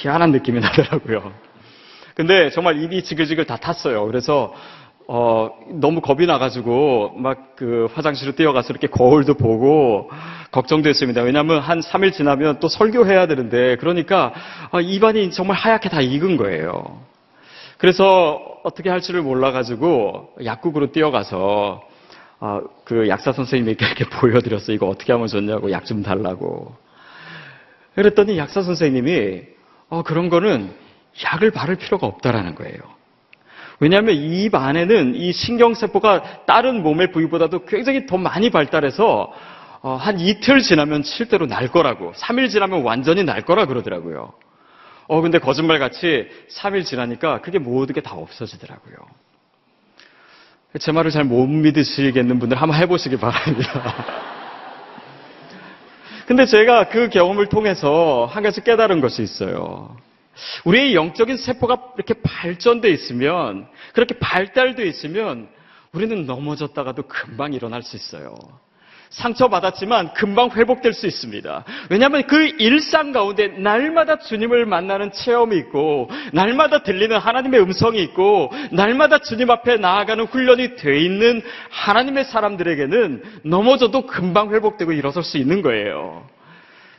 희한한 0.00 0.32
느낌이 0.32 0.60
나더라고요. 0.60 1.32
근데 2.14 2.50
정말 2.50 2.82
입이 2.82 3.04
지글지글 3.04 3.46
다 3.46 3.56
탔어요. 3.56 4.06
그래서 4.06 4.54
어, 5.06 5.50
너무 5.70 6.00
겁이 6.00 6.26
나가지고 6.26 7.14
막 7.16 7.48
그 7.58 7.88
화장실로 7.92 8.36
뛰어가서 8.36 8.68
이렇게 8.70 8.86
거울도 8.86 9.34
보고 9.34 10.08
걱정됐습니다. 10.52 11.22
왜냐하면 11.22 11.58
한 11.58 11.80
3일 11.80 12.12
지나면 12.12 12.60
또 12.60 12.68
설교해야 12.68 13.26
되는데 13.26 13.74
그러니까 13.76 14.32
아, 14.70 14.80
입안이 14.80 15.32
정말 15.32 15.56
하얗게 15.56 15.88
다 15.88 16.00
익은 16.00 16.36
거예요. 16.36 17.00
그래서 17.78 18.40
어떻게 18.62 18.90
할지를 18.90 19.22
몰라가지고 19.22 20.34
약국으로 20.44 20.92
뛰어가서 20.92 21.82
아, 22.40 22.60
그 22.84 23.08
약사 23.08 23.32
선생님에게 23.32 23.84
이렇게 23.84 24.04
보여드렸어요. 24.10 24.74
이거 24.74 24.86
어떻게 24.86 25.12
하면 25.12 25.26
좋냐고 25.26 25.70
약 25.72 25.84
좀 25.84 26.02
달라고. 26.02 26.74
그랬더니 27.94 28.38
약사 28.38 28.62
선생님이 28.62 29.42
어, 29.88 30.02
그런 30.02 30.28
거는 30.28 30.70
약을 31.24 31.50
바를 31.50 31.76
필요가 31.76 32.06
없다라는 32.06 32.54
거예요. 32.54 32.78
왜냐하면 33.80 34.14
입 34.16 34.54
안에는 34.54 35.14
이 35.14 35.32
신경세포가 35.32 36.44
다른 36.46 36.82
몸의 36.82 37.12
부위보다도 37.12 37.64
굉장히 37.64 38.06
더 38.06 38.16
많이 38.18 38.50
발달해서 38.50 39.32
어, 39.82 39.94
한 39.94 40.18
이틀 40.20 40.60
지나면 40.60 41.04
실대로 41.04 41.46
날 41.46 41.68
거라고, 41.68 42.12
3일 42.12 42.50
지나면 42.50 42.82
완전히 42.82 43.22
날 43.22 43.42
거라 43.42 43.66
그러더라고요. 43.66 44.32
어, 45.06 45.20
근데 45.20 45.38
거짓말같이 45.38 46.28
3일 46.50 46.84
지나니까 46.84 47.40
그게 47.40 47.58
모든 47.60 47.94
게 47.94 48.00
다 48.00 48.14
없어지더라고요. 48.14 48.96
제 50.78 50.92
말을 50.92 51.10
잘 51.10 51.24
못 51.24 51.46
믿으시겠는 51.46 52.38
분들 52.38 52.60
한번 52.60 52.78
해보시기 52.78 53.16
바랍니다. 53.16 54.04
근데 56.26 56.44
제가 56.44 56.90
그 56.90 57.08
경험을 57.08 57.46
통해서 57.46 58.28
한 58.30 58.42
가지 58.42 58.62
깨달은 58.62 59.00
것이 59.00 59.22
있어요. 59.22 59.96
우리의 60.64 60.94
영적인 60.94 61.38
세포가 61.38 61.94
이렇게 61.96 62.14
발전돼 62.22 62.90
있으면, 62.90 63.66
그렇게 63.94 64.18
발달돼 64.18 64.86
있으면, 64.86 65.48
우리는 65.92 66.26
넘어졌다가도 66.26 67.04
금방 67.08 67.54
일어날 67.54 67.82
수 67.82 67.96
있어요. 67.96 68.36
상처받았지만 69.10 70.14
금방 70.14 70.50
회복될 70.50 70.92
수 70.92 71.06
있습니다. 71.06 71.64
왜냐하면 71.90 72.24
그 72.26 72.52
일상 72.58 73.12
가운데 73.12 73.48
날마다 73.48 74.18
주님을 74.18 74.66
만나는 74.66 75.12
체험이 75.12 75.56
있고, 75.58 76.10
날마다 76.32 76.82
들리는 76.82 77.16
하나님의 77.16 77.60
음성이 77.60 78.02
있고, 78.02 78.50
날마다 78.70 79.18
주님 79.18 79.50
앞에 79.50 79.76
나아가는 79.76 80.24
훈련이 80.24 80.76
돼 80.76 80.98
있는 80.98 81.42
하나님의 81.70 82.24
사람들에게는 82.24 83.22
넘어져도 83.44 84.06
금방 84.06 84.52
회복되고 84.54 84.92
일어설 84.92 85.22
수 85.22 85.38
있는 85.38 85.62
거예요. 85.62 86.26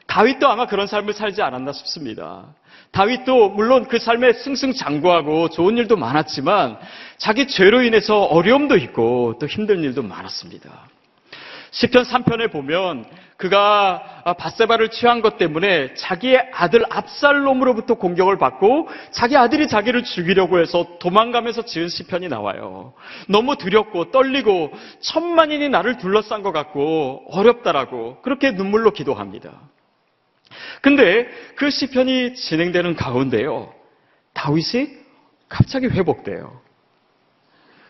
다윗도 0.07 0.47
아마 0.47 0.65
그런 0.65 0.87
삶을 0.87 1.13
살지 1.13 1.43
않았나 1.43 1.71
싶습니다. 1.71 2.45
다윗도 2.91 3.49
물론 3.49 3.87
그 3.87 3.99
삶에 3.99 4.33
승승장구하고 4.33 5.49
좋은 5.49 5.77
일도 5.77 5.95
많았지만 5.95 6.79
자기 7.17 7.47
죄로 7.47 7.83
인해서 7.83 8.23
어려움도 8.23 8.77
있고 8.77 9.35
또 9.39 9.45
힘든 9.45 9.83
일도 9.83 10.01
많았습니다. 10.01 10.89
시편 11.71 12.03
3편에 12.03 12.51
보면 12.51 13.05
그가 13.37 14.35
바세바를 14.37 14.89
취한 14.89 15.21
것 15.21 15.37
때문에 15.37 15.93
자기의 15.93 16.49
아들 16.53 16.83
압살롬으로부터 16.89 17.95
공격을 17.95 18.37
받고 18.37 18.89
자기 19.11 19.37
아들이 19.37 19.67
자기를 19.67 20.03
죽이려고 20.03 20.59
해서 20.59 20.85
도망가면서 20.99 21.63
지은 21.63 21.87
시편이 21.87 22.27
나와요. 22.27 22.93
너무 23.29 23.55
두렵고 23.55 24.11
떨리고 24.11 24.73
천만인이 24.99 25.69
나를 25.69 25.97
둘러싼 25.97 26.43
것 26.43 26.51
같고 26.51 27.23
어렵다라고 27.29 28.21
그렇게 28.23 28.51
눈물로 28.51 28.91
기도합니다. 28.91 29.61
근데 30.81 31.27
그 31.55 31.69
시편이 31.69 32.33
진행되는 32.35 32.95
가운데요. 32.95 33.73
다윗이 34.33 34.89
갑자기 35.47 35.87
회복돼요. 35.87 36.61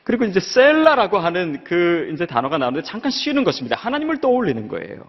그리고 0.04 0.26
이제 0.26 0.40
셀라라고 0.40 1.20
하는 1.20 1.64
그 1.64 2.10
이제 2.14 2.26
단어가 2.26 2.58
나오는데 2.58 2.84
잠깐 2.86 3.12
쉬는 3.12 3.44
것입니다. 3.44 3.76
하나님을 3.78 4.22
떠올리는 4.22 4.68
거예요. 4.68 5.04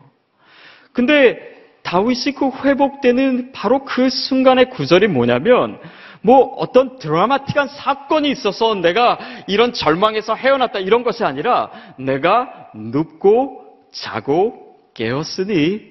근데 0.92 1.38
다윗이 1.82 2.34
그 2.36 2.50
회복되는 2.64 3.52
바로 3.52 3.84
그 3.84 4.10
순간의 4.10 4.70
구절이 4.70 5.08
뭐냐면 5.08 5.80
뭐 6.22 6.54
어떤 6.56 6.98
드라마틱한 6.98 7.68
사건이 7.68 8.30
있어서 8.30 8.74
내가 8.74 9.18
이런 9.46 9.72
절망에서 9.72 10.34
헤어났다 10.34 10.80
이런 10.80 11.02
것이 11.02 11.24
아니라 11.24 11.70
내가 11.96 12.70
눕고 12.74 13.88
자고 13.92 14.76
깨었으니 14.94 15.90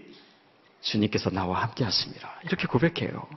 주님께서 0.81 1.29
나와 1.31 1.61
함께 1.63 1.83
하십니다. 1.83 2.35
이렇게 2.43 2.67
고백해요. 2.67 3.27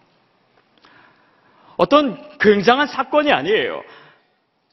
어떤 1.76 2.38
굉장한 2.38 2.86
사건이 2.86 3.32
아니에요. 3.32 3.82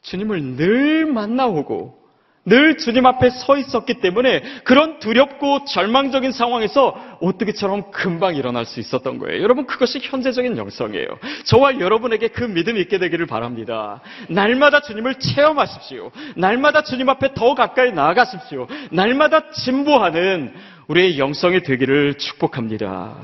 주님을 0.02 0.56
늘 0.56 1.06
만나오고 1.06 2.00
늘 2.46 2.78
주님 2.78 3.06
앞에 3.06 3.30
서 3.30 3.58
있었기 3.58 3.96
때문에 3.96 4.42
그런 4.64 5.00
두렵고 5.00 5.66
절망적인 5.66 6.32
상황에서 6.32 6.96
오뜨기처럼 7.20 7.92
금방 7.92 8.36
일어날 8.36 8.66
수 8.66 8.80
있었던 8.80 9.20
거예요. 9.20 9.44
여러분 9.44 9.68
그것이 9.68 10.00
현재적인 10.02 10.58
영성이에요. 10.58 11.08
저와 11.46 11.80
여러분에게 11.80 12.30
그 12.30 12.44
믿음이 12.44 12.80
있게 12.82 12.98
되기를 12.98 13.28
바랍니다. 13.28 14.02
날마다 14.30 14.82
주님을 14.82 15.20
체험하십시오. 15.20 16.12
날마다 16.38 16.82
주님 16.82 17.10
앞에 17.10 17.34
더 17.36 17.54
가까이 17.54 17.92
나아가십시오. 17.92 18.68
날마다 18.92 19.52
진보하는 19.52 20.54
우리의 20.88 21.20
영성이 21.20 21.62
되기를 21.62 22.16
축복합니다. 22.16 23.16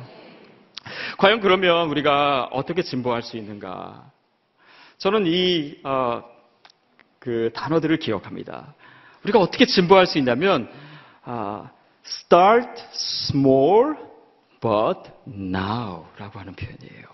과연 1.18 1.40
그러면 1.40 1.90
우리가 1.90 2.50
어떻게 2.52 2.84
진보할 2.84 3.24
수 3.24 3.38
있는가? 3.38 4.04
저는 5.00 5.26
이 5.26 5.78
어, 5.84 6.24
그 7.26 7.50
단어들을 7.56 7.98
기억합니다. 7.98 8.76
우리가 9.24 9.40
어떻게 9.40 9.66
진보할 9.66 10.06
수 10.06 10.20
있냐면 10.20 10.70
아, 11.24 11.72
start 12.06 12.70
small 12.94 13.96
but 14.62 15.00
now라고 15.28 16.40
하는 16.40 16.54
표현이에요. 16.54 17.08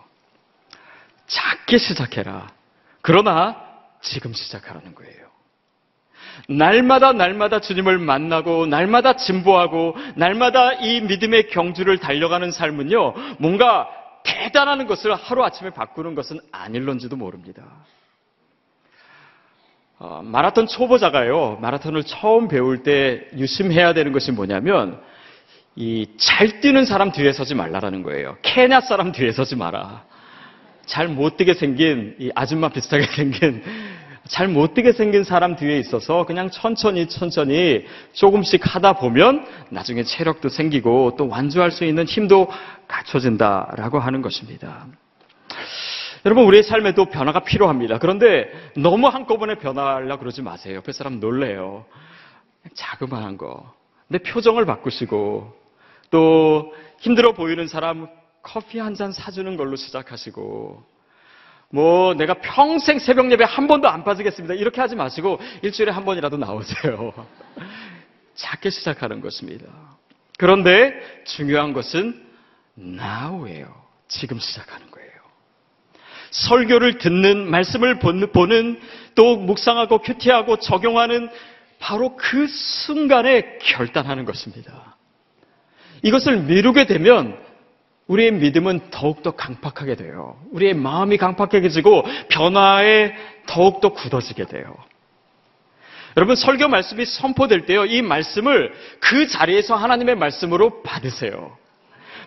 작게 1.27 1.77
시작해라. 1.77 2.51
그러나 2.99 3.55
지금 4.01 4.33
시작하라는 4.33 4.93
거예요. 4.95 5.31
날마다 6.49 7.13
날마다 7.13 7.61
주님을 7.61 7.97
만나고 7.97 8.65
날마다 8.65 9.15
진보하고 9.15 9.95
날마다 10.15 10.73
이 10.73 10.99
믿음의 10.99 11.47
경주를 11.51 11.99
달려가는 11.99 12.51
삶은요. 12.51 13.13
뭔가 13.39 13.89
대단한 14.25 14.85
것을 14.87 15.15
하루아침에 15.15 15.69
바꾸는 15.69 16.15
것은 16.15 16.41
아닐런지도 16.51 17.15
모릅니다. 17.15 17.63
어, 20.03 20.21
마라톤 20.23 20.65
초보자가요, 20.65 21.59
마라톤을 21.61 22.03
처음 22.05 22.47
배울 22.47 22.81
때 22.81 23.21
유심해야 23.37 23.93
되는 23.93 24.11
것이 24.11 24.31
뭐냐면, 24.31 24.99
이 25.75 26.07
잘 26.17 26.59
뛰는 26.59 26.85
사람 26.85 27.11
뒤에 27.11 27.31
서지 27.33 27.53
말라라는 27.53 28.01
거예요. 28.01 28.35
케냐 28.41 28.81
사람 28.81 29.11
뒤에 29.11 29.31
서지 29.31 29.55
마라. 29.55 30.03
잘못 30.87 31.37
뛰게 31.37 31.53
생긴, 31.53 32.15
이 32.19 32.31
아줌마 32.33 32.69
비슷하게 32.69 33.05
생긴, 33.15 33.63
잘못 34.27 34.73
뛰게 34.73 34.91
생긴 34.91 35.23
사람 35.23 35.55
뒤에 35.55 35.77
있어서 35.77 36.25
그냥 36.25 36.49
천천히 36.49 37.07
천천히 37.07 37.85
조금씩 38.13 38.61
하다 38.63 38.93
보면 38.93 39.45
나중에 39.69 40.01
체력도 40.01 40.49
생기고 40.49 41.15
또 41.15 41.27
완주할 41.27 41.69
수 41.69 41.85
있는 41.85 42.05
힘도 42.05 42.47
갖춰진다라고 42.87 43.99
하는 43.99 44.23
것입니다. 44.23 44.87
여러분, 46.25 46.45
우리의 46.45 46.63
삶에도 46.63 47.05
변화가 47.05 47.39
필요합니다. 47.43 47.97
그런데 47.97 48.51
너무 48.75 49.07
한꺼번에 49.07 49.55
변화하려 49.55 50.19
그러지 50.19 50.41
마세요. 50.43 50.75
옆에 50.75 50.91
사람 50.91 51.19
놀래요. 51.19 51.85
자그마한 52.75 53.37
거. 53.37 53.73
내 54.07 54.19
표정을 54.19 54.65
바꾸시고, 54.65 55.53
또 56.11 56.73
힘들어 56.99 57.31
보이는 57.31 57.67
사람 57.67 58.07
커피 58.43 58.77
한 58.79 58.93
잔 58.93 59.11
사주는 59.11 59.57
걸로 59.57 59.75
시작하시고, 59.75 60.83
뭐 61.69 62.13
내가 62.13 62.35
평생 62.35 62.99
새벽 62.99 63.31
예배 63.31 63.45
한 63.45 63.67
번도 63.67 63.87
안 63.87 64.03
빠지겠습니다. 64.03 64.55
이렇게 64.55 64.81
하지 64.81 64.95
마시고 64.95 65.39
일주일에 65.61 65.91
한 65.91 66.03
번이라도 66.03 66.35
나오세요. 66.37 67.13
작게 68.35 68.69
시작하는 68.69 69.21
것입니다. 69.21 69.65
그런데 70.37 70.93
중요한 71.23 71.71
것은 71.71 72.27
now예요. 72.77 73.73
지금 74.09 74.37
시작하는. 74.37 74.90
설교를 76.31 76.97
듣는 76.97 77.49
말씀을 77.49 77.99
보는 77.99 78.79
또 79.15 79.37
묵상하고 79.37 79.99
큐티하고 79.99 80.57
적용하는 80.57 81.29
바로 81.79 82.15
그 82.15 82.47
순간에 82.47 83.57
결단하는 83.61 84.25
것입니다. 84.25 84.95
이것을 86.03 86.41
미루게 86.43 86.85
되면 86.87 87.37
우리의 88.07 88.31
믿음은 88.33 88.89
더욱더 88.91 89.31
강팍하게 89.31 89.95
돼요. 89.95 90.37
우리의 90.51 90.73
마음이 90.73 91.17
강팍해지고 91.17 92.03
변화에 92.29 93.13
더욱더 93.45 93.89
굳어지게 93.89 94.45
돼요. 94.45 94.75
여러분 96.17 96.35
설교 96.35 96.67
말씀이 96.67 97.05
선포될 97.05 97.65
때요. 97.65 97.85
이 97.85 98.01
말씀을 98.01 98.73
그 98.99 99.27
자리에서 99.27 99.75
하나님의 99.75 100.15
말씀으로 100.15 100.83
받으세요. 100.83 101.57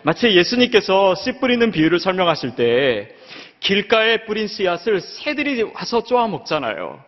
마치 0.01 0.35
예수님께서 0.35 1.15
씨 1.15 1.39
뿌리는 1.39 1.71
비유를 1.71 1.99
설명하실 1.99 2.55
때 2.55 3.15
길가에 3.59 4.25
뿌린 4.25 4.47
씨앗을 4.47 5.01
새들이 5.01 5.63
와서 5.63 6.03
쪼아 6.03 6.27
먹잖아요. 6.27 7.03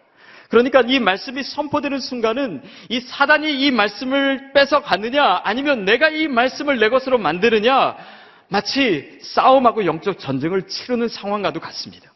그러니까 0.50 0.82
이 0.88 1.00
말씀이 1.00 1.44
선포되는 1.44 2.00
순간은 2.00 2.64
이 2.90 3.02
사단이 3.02 3.66
이 3.66 3.72
말씀을 3.72 4.54
뺏어 4.54 4.82
가느냐 4.82 5.42
아니면 5.44 5.86
내가 5.86 6.10
이 6.10 6.28
말씀을 6.28 6.80
내 6.80 6.90
것으로 6.90 7.18
만드느냐 7.18 7.98
마치 8.48 9.20
싸움하고 9.22 9.86
영적 9.86 10.20
전쟁을 10.20 10.68
치르는 10.68 11.10
상황과도 11.10 11.60
같습니다. 11.60 12.12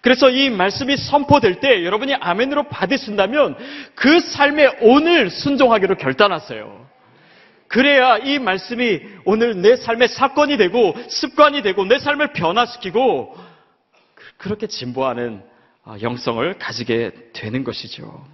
그래서 0.00 0.30
이 0.30 0.50
말씀이 0.50 0.96
선포될 0.96 1.60
때 1.60 1.84
여러분이 1.84 2.14
아멘으로 2.14 2.64
받으신다면 2.64 3.56
그 3.94 4.18
삶에 4.18 4.78
오늘 4.80 5.30
순종하기로 5.30 5.94
결단하세요. 5.94 6.91
그래야 7.72 8.18
이 8.18 8.38
말씀이 8.38 9.00
오늘 9.24 9.62
내 9.62 9.76
삶의 9.76 10.08
사건이 10.08 10.58
되고 10.58 10.94
습관이 11.08 11.62
되고 11.62 11.86
내 11.86 11.98
삶을 11.98 12.34
변화시키고 12.34 13.34
그렇게 14.36 14.66
진보하는 14.66 15.42
어, 15.84 15.96
영성을 16.02 16.58
가지게 16.58 17.30
되는 17.32 17.64
것이죠. 17.64 18.26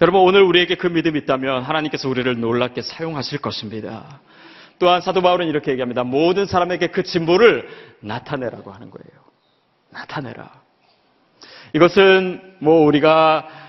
여러분 0.00 0.22
오늘 0.22 0.42
우리에게 0.42 0.74
그 0.74 0.88
믿음이 0.88 1.20
있다면 1.20 1.62
하나님께서 1.62 2.08
우리를 2.08 2.40
놀랍게 2.40 2.82
사용하실 2.82 3.38
것입니다. 3.38 4.20
또한 4.80 5.00
사도 5.00 5.22
바울은 5.22 5.46
이렇게 5.46 5.70
얘기합니다. 5.70 6.02
모든 6.02 6.46
사람에게 6.46 6.88
그 6.88 7.04
진보를 7.04 7.68
나타내라고 8.00 8.72
하는 8.72 8.90
거예요. 8.90 9.22
나타내라. 9.90 10.50
이것은 11.74 12.56
뭐 12.58 12.84
우리가 12.86 13.63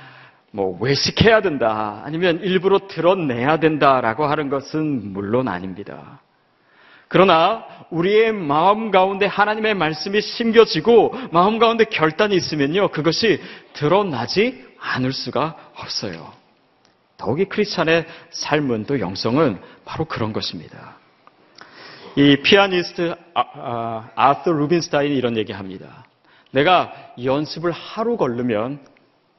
뭐 0.56 0.78
외식해야 0.80 1.42
된다 1.42 2.02
아니면 2.06 2.40
일부러 2.42 2.88
드러내야 2.88 3.58
된다라고 3.60 4.26
하는 4.26 4.50
것은 4.50 5.12
물론 5.12 5.50
아닙니다. 5.50 6.22
그러나 7.10 7.66
우리의 7.92 8.32
마음 8.32 8.90
가운데 8.90 9.26
하나님의 9.26 9.74
말씀이 9.74 10.22
심겨지고 10.22 11.14
마음 11.32 11.60
가운데 11.60 11.84
결단이 11.84 12.36
있으면요 12.38 12.88
그것이 12.88 13.42
드러나지 13.74 14.66
않을 14.80 15.12
수가 15.12 15.58
없어요. 15.76 16.32
더욱이 17.18 17.46
크리스찬의 17.46 18.06
삶은 18.32 18.86
또 18.86 19.02
영성은 19.02 19.60
바로 19.84 20.06
그런 20.06 20.32
것입니다. 20.32 20.96
이 22.16 22.38
피아니스트 22.38 23.14
아, 23.34 24.10
아, 24.16 24.34
서 24.36 24.52
루빈스타인이 24.52 25.14
이런 25.18 25.36
얘기합니다. 25.36 26.06
내가 26.52 26.94
연습을 27.22 27.72
하루 27.74 28.16
걸르면 28.16 28.95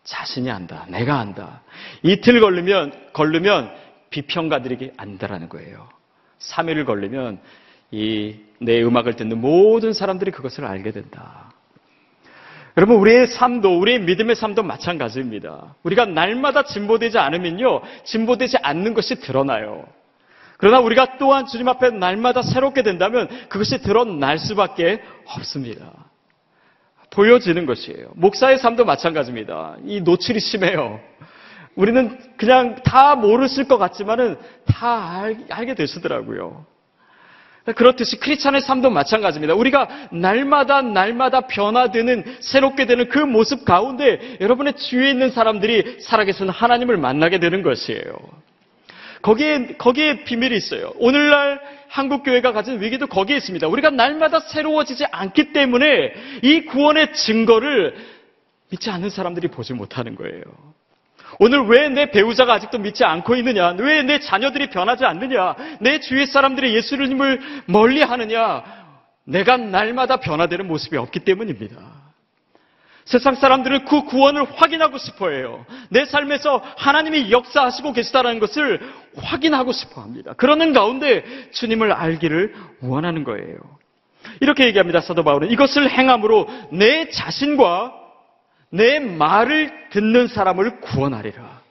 자신이 0.07 0.51
안다. 0.51 0.87
내가 0.89 1.19
안다. 1.19 1.61
이틀 2.03 2.41
걸리면 2.41 3.11
걸르면 3.13 3.71
비평가들에게 4.09 4.95
안다라는 4.97 5.51
거예요. 5.51 5.89
3일을 6.41 6.87
걸리면 6.87 7.41
이 7.91 8.47
내 8.59 8.83
음악을 8.83 9.15
듣는 9.15 9.41
모든 9.41 9.93
사람들이 9.93 10.31
그것을 10.31 10.65
알게 10.65 10.93
된다. 10.93 11.53
여러분 12.77 12.97
우리의 12.97 13.27
삶도 13.27 13.79
우리의 13.81 14.01
믿음의 14.01 14.37
삶도 14.37 14.63
마찬가지입니다. 14.63 15.75
우리가 15.83 16.05
날마다 16.07 16.63
진보되지 16.65 17.19
않으면요 17.19 17.81
진보되지 18.05 18.59
않는 18.59 18.95
것이 18.95 19.21
드러나요. 19.21 19.87
그러나 20.59 20.81
우리가 20.81 21.19
또한 21.19 21.47
주님 21.47 21.69
앞에 21.69 21.91
날마다 21.91 22.43
새롭게 22.43 22.83
된다면 22.83 23.29
그것이 23.49 23.83
드러날 23.83 24.39
수밖에 24.39 25.03
없습니다. 25.27 25.93
보여지는 27.17 27.65
것이에요. 27.65 28.11
목사의 28.15 28.59
삶도 28.59 28.85
마찬가지입니다. 28.85 29.77
이 29.85 30.03
노출이 30.03 30.39
심해요. 30.39 31.01
우리는 31.75 32.19
그냥 32.37 32.77
다 32.85 33.17
모르실 33.17 33.69
것 33.69 33.79
같지만은 33.79 34.37
다 34.67 35.21
알, 35.23 35.39
알게 35.49 35.75
되시더라고요. 35.75 36.67
그렇듯이 37.75 38.19
크리스찬의 38.21 38.61
삶도 38.61 38.91
마찬가지입니다. 38.91 39.55
우리가 39.55 39.89
날마다 40.13 40.83
날마다 40.83 41.41
변화되는 41.41 42.37
새롭게 42.41 42.85
되는 42.87 43.09
그 43.09 43.19
모습 43.19 43.65
가운데 43.65 44.37
여러분의 44.41 44.75
주위에 44.75 45.11
있는 45.11 45.31
사람들이 45.31 45.97
살아계신 46.01 46.49
하나님을 46.51 46.97
만나게 46.99 47.41
되는 47.41 47.63
것이에요. 47.63 48.03
거기에 49.23 49.77
거기에 49.79 50.25
비밀이 50.25 50.57
있어요. 50.57 50.93
오늘날 50.97 51.61
한국 51.89 52.23
교회가 52.23 52.53
가진 52.53 52.81
위기도 52.81 53.07
거기에 53.07 53.37
있습니다. 53.37 53.67
우리가 53.69 53.91
날마다 53.91 54.41
새로워지지 54.41 55.07
않기 55.11 55.53
때문에 55.53 56.13
이 56.43 56.63
구원의 56.67 57.13
증거를 57.15 57.95
믿지 58.71 58.91
않는 58.91 59.11
사람들이 59.11 59.49
보지 59.49 59.73
못하는 59.75 60.15
거예요. 60.15 60.43
오늘 61.39 61.67
왜 61.67 61.89
내 61.89 62.11
배우자가 62.11 62.55
아직도 62.55 62.79
믿지 62.79 63.05
않고 63.05 63.35
있느냐? 63.37 63.75
왜 63.79 64.03
내 64.03 64.19
자녀들이 64.21 64.71
변하지 64.71 65.05
않느냐? 65.05 65.55
내 65.81 65.99
주위 66.01 66.27
사람들이 66.27 66.75
예수님을 66.75 67.41
멀리 67.67 68.03
하느냐? 68.03 68.63
내가 69.25 69.57
날마다 69.57 70.19
변화되는 70.19 70.67
모습이 70.67 70.97
없기 70.97 71.21
때문입니다. 71.21 71.77
세상 73.07 73.37
사람들은 73.37 73.85
그 73.85 74.03
구원을 74.03 74.45
확인하고 74.57 74.99
싶어 74.99 75.31
해요. 75.31 75.65
내 75.91 76.05
삶에서 76.05 76.61
하나님이 76.77 77.31
역사하시고 77.31 77.93
계시다는 77.93 78.41
것을 78.41 78.81
확인하고 79.17 79.71
싶어 79.71 80.03
합니다. 80.03 80.35
그러는 80.37 80.73
가운데 80.73 81.25
주님을 81.53 81.93
알기를 81.93 82.55
원하는 82.83 83.23
거예요. 83.23 83.57
이렇게 84.41 84.67
얘기합니다. 84.67 85.01
사도 85.01 85.23
바울은 85.23 85.53
이것을 85.53 85.89
행함으로 85.89 86.49
내 86.73 87.09
자신과 87.09 87.95
내 88.71 88.99
말을 88.99 89.73
듣는 89.91 90.27
사람을 90.27 90.81
구원하리라. 90.81 91.63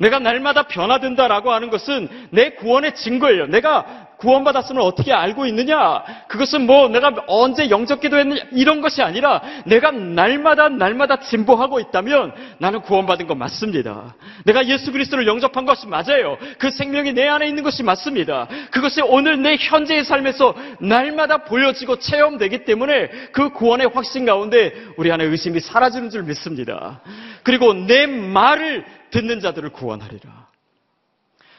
내가 0.00 0.18
날마다 0.18 0.62
변화된다라고 0.64 1.52
하는 1.52 1.68
것은 1.68 2.08
내 2.30 2.50
구원의 2.50 2.94
증거예요. 2.94 3.46
내가 3.48 4.07
구원받았음을 4.18 4.82
어떻게 4.82 5.12
알고 5.12 5.46
있느냐? 5.46 6.02
그것은 6.28 6.66
뭐 6.66 6.88
내가 6.88 7.12
언제 7.26 7.70
영적 7.70 8.00
기도했느냐? 8.00 8.42
이런 8.52 8.80
것이 8.80 9.00
아니라 9.00 9.40
내가 9.64 9.90
날마다 9.90 10.68
날마다 10.68 11.20
진보하고 11.20 11.78
있다면 11.80 12.32
나는 12.58 12.80
구원받은 12.82 13.26
것 13.26 13.36
맞습니다. 13.36 14.14
내가 14.44 14.66
예수 14.66 14.92
그리스도를 14.92 15.26
영접한 15.26 15.64
것이 15.64 15.86
맞아요. 15.86 16.36
그 16.58 16.70
생명이 16.70 17.12
내 17.12 17.28
안에 17.28 17.46
있는 17.46 17.62
것이 17.62 17.82
맞습니다. 17.82 18.48
그것이 18.70 19.02
오늘 19.02 19.40
내 19.40 19.56
현재의 19.56 20.04
삶에서 20.04 20.54
날마다 20.80 21.38
보여지고 21.38 22.00
체험되기 22.00 22.64
때문에 22.64 23.08
그 23.32 23.50
구원의 23.50 23.90
확신 23.94 24.26
가운데 24.26 24.74
우리 24.96 25.12
안에 25.12 25.24
의심이 25.24 25.60
사라지는 25.60 26.10
줄 26.10 26.24
믿습니다. 26.24 27.00
그리고 27.44 27.72
내 27.72 28.06
말을 28.06 28.84
듣는 29.10 29.40
자들을 29.40 29.70
구원하리라. 29.70 30.48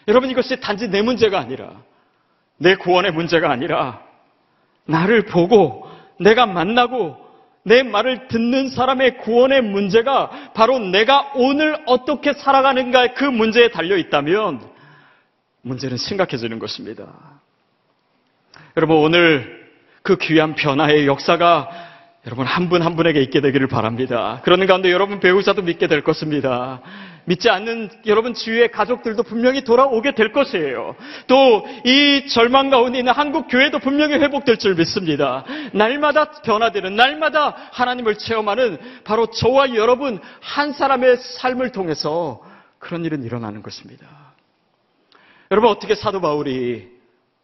여러분 0.10 0.30
이것이 0.30 0.60
단지 0.60 0.89
내 0.89 1.02
문제가 1.02 1.39
아니라 1.39 1.72
내 2.60 2.76
구원의 2.76 3.12
문제가 3.12 3.50
아니라 3.50 4.02
나를 4.86 5.24
보고 5.24 5.89
내가 6.19 6.45
만나고 6.45 7.17
내 7.63 7.84
말을 7.84 8.28
듣는 8.28 8.69
사람의 8.69 9.17
구원의 9.17 9.62
문제가 9.62 10.52
바로 10.54 10.80
내가 10.80 11.32
오늘 11.36 11.82
어떻게 11.86 12.34
살아가는가 12.34 13.13
그 13.13 13.24
문제에 13.24 13.69
달려 13.69 13.98
있다면 13.98 14.62
문제는 15.62 15.98
심각해지는 15.98 16.60
것입니다. 16.60 17.08
여러분 18.78 18.98
오늘 18.98 19.69
그 20.04 20.17
귀한 20.17 20.56
변화의 20.56 21.06
역사가 21.06 21.69
여러분 22.26 22.45
한 22.45 22.69
분한 22.69 22.95
분에게 22.95 23.22
있게 23.22 23.41
되기를 23.41 23.67
바랍니다. 23.67 24.41
그러는 24.43 24.67
가운데 24.67 24.91
여러분 24.91 25.19
배우자도 25.19 25.62
믿게 25.62 25.88
될 25.88 26.02
것입니다. 26.02 26.82
믿지 27.30 27.48
않는 27.48 27.92
여러분 28.08 28.34
주위의 28.34 28.72
가족들도 28.72 29.22
분명히 29.22 29.63
돌아오게 29.63 30.15
될 30.15 30.32
것이에요. 30.34 30.96
또 31.28 31.63
이 31.86 32.28
절망 32.28 32.70
가운데 32.72 33.00
있는 33.00 33.13
한국 33.13 33.48
교회도 33.48 33.80
분명히 33.80 34.15
회복될 34.15 34.58
줄 34.58 34.74
믿습니다. 34.76 35.46
날마다 35.74 36.32
변화되는 36.42 36.96
날마다 36.96 37.56
하나님을 37.72 38.18
체험하는 38.18 38.80
바로 39.04 39.28
저와 39.28 39.76
여러분 39.76 40.20
한 40.42 40.74
사람의 40.74 41.18
삶을 41.18 41.72
통해서 41.72 42.42
그런 42.80 43.06
일은 43.06 43.24
일어나는 43.24 43.62
것입니다. 43.62 44.08
여러분 45.52 45.70
어떻게 45.70 45.94
사도 45.94 46.22
바울이 46.22 46.88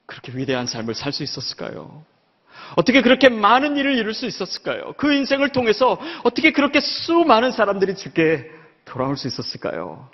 그렇게 0.08 0.32
위대한 0.36 0.66
삶을 0.66 0.96
살 0.96 1.12
수 1.12 1.22
있었을까요? 1.22 2.04
어떻게 2.76 3.04
그렇게 3.04 3.30
많은 3.30 3.78
일을 3.78 3.96
이룰 3.96 4.16
수 4.16 4.26
있었을까요? 4.26 4.94
그 4.98 5.14
인생을 5.14 5.50
통해서 5.50 6.00
어떻게 6.24 6.52
그렇게 6.52 6.80
수많은 6.80 7.52
사람들이 7.52 7.96
주께 7.96 8.50
돌아올 8.86 9.18
수 9.18 9.28
있었을까요? 9.28 10.10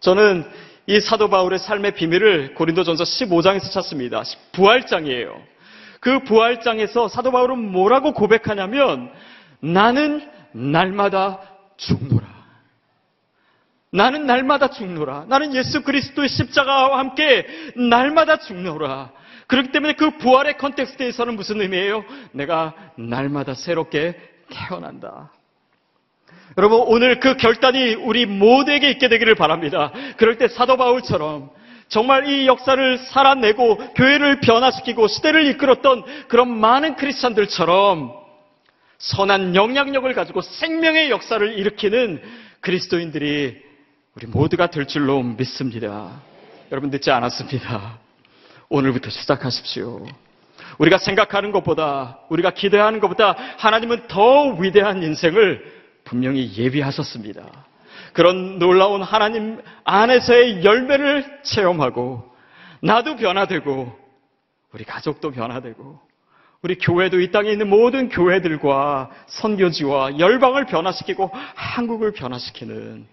저는 0.00 0.50
이 0.86 1.00
사도 1.00 1.30
바울의 1.30 1.58
삶의 1.58 1.94
비밀을 1.94 2.54
고린도전서 2.54 3.04
15장에서 3.04 3.70
찾습니다. 3.70 4.22
부활장이에요. 4.52 5.40
그 6.00 6.24
부활장에서 6.24 7.08
사도 7.08 7.30
바울은 7.30 7.70
뭐라고 7.70 8.12
고백하냐면 8.12 9.12
나는 9.60 10.28
날마다 10.52 11.40
죽노라. 11.76 12.26
나는 13.92 14.26
날마다 14.26 14.70
죽노라. 14.70 15.26
나는 15.28 15.54
예수 15.54 15.82
그리스도의 15.82 16.28
십자가와 16.28 16.98
함께 16.98 17.46
날마다 17.76 18.38
죽노라. 18.38 19.12
그렇기 19.46 19.70
때문에 19.70 19.92
그 19.94 20.16
부활의 20.16 20.56
컨텍스트에서는 20.56 21.36
무슨 21.36 21.60
의미예요? 21.60 22.04
내가 22.32 22.74
날마다 22.96 23.54
새롭게 23.54 24.18
태어난다. 24.50 25.30
여러분 26.58 26.82
오늘 26.86 27.18
그 27.18 27.36
결단이 27.36 27.94
우리 27.94 28.26
모두에게 28.26 28.90
있게 28.90 29.08
되기를 29.08 29.34
바랍니다. 29.34 29.92
그럴 30.16 30.36
때 30.36 30.48
사도 30.48 30.76
바울처럼 30.76 31.50
정말 31.88 32.28
이 32.28 32.46
역사를 32.46 32.98
살아내고 32.98 33.76
교회를 33.94 34.40
변화시키고 34.40 35.08
시대를 35.08 35.46
이끌었던 35.48 36.04
그런 36.28 36.58
많은 36.58 36.96
크리스찬들처럼 36.96 38.12
선한 38.98 39.56
영향력을 39.56 40.12
가지고 40.14 40.42
생명의 40.42 41.10
역사를 41.10 41.58
일으키는 41.58 42.22
그리스도인들이 42.60 43.56
우리 44.14 44.26
모두가 44.26 44.68
될 44.68 44.86
줄로 44.86 45.22
믿습니다. 45.22 46.22
여러분 46.70 46.90
늦지 46.90 47.10
않았습니다. 47.10 47.98
오늘부터 48.68 49.10
시작하십시오. 49.10 50.06
우리가 50.78 50.98
생각하는 50.98 51.52
것보다, 51.52 52.20
우리가 52.30 52.50
기대하는 52.50 53.00
것보다 53.00 53.36
하나님은 53.58 54.06
더 54.08 54.48
위대한 54.54 55.02
인생을 55.02 55.81
분명히 56.12 56.52
예비하셨습니다. 56.54 57.42
그런 58.12 58.58
놀라운 58.58 59.02
하나님 59.02 59.58
안에서의 59.84 60.62
열매를 60.62 61.40
체험하고, 61.42 62.22
나도 62.82 63.16
변화되고, 63.16 63.90
우리 64.72 64.84
가족도 64.84 65.30
변화되고, 65.30 65.98
우리 66.60 66.76
교회도 66.76 67.20
이 67.20 67.30
땅에 67.30 67.50
있는 67.50 67.68
모든 67.70 68.10
교회들과 68.10 69.10
선교지와 69.26 70.18
열방을 70.18 70.66
변화시키고 70.66 71.30
한국을 71.32 72.12
변화시키는 72.12 73.06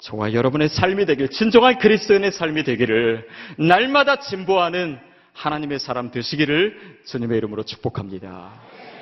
저와 0.00 0.32
여러분의 0.32 0.70
삶이 0.70 1.04
되길, 1.04 1.28
진정한 1.28 1.78
그리스도인의 1.78 2.32
삶이 2.32 2.64
되기를 2.64 3.28
날마다 3.58 4.16
진보하는 4.16 4.98
하나님의 5.34 5.78
사람 5.78 6.10
되시기를 6.10 7.02
주님의 7.04 7.36
이름으로 7.38 7.62
축복합니다. 7.62 8.52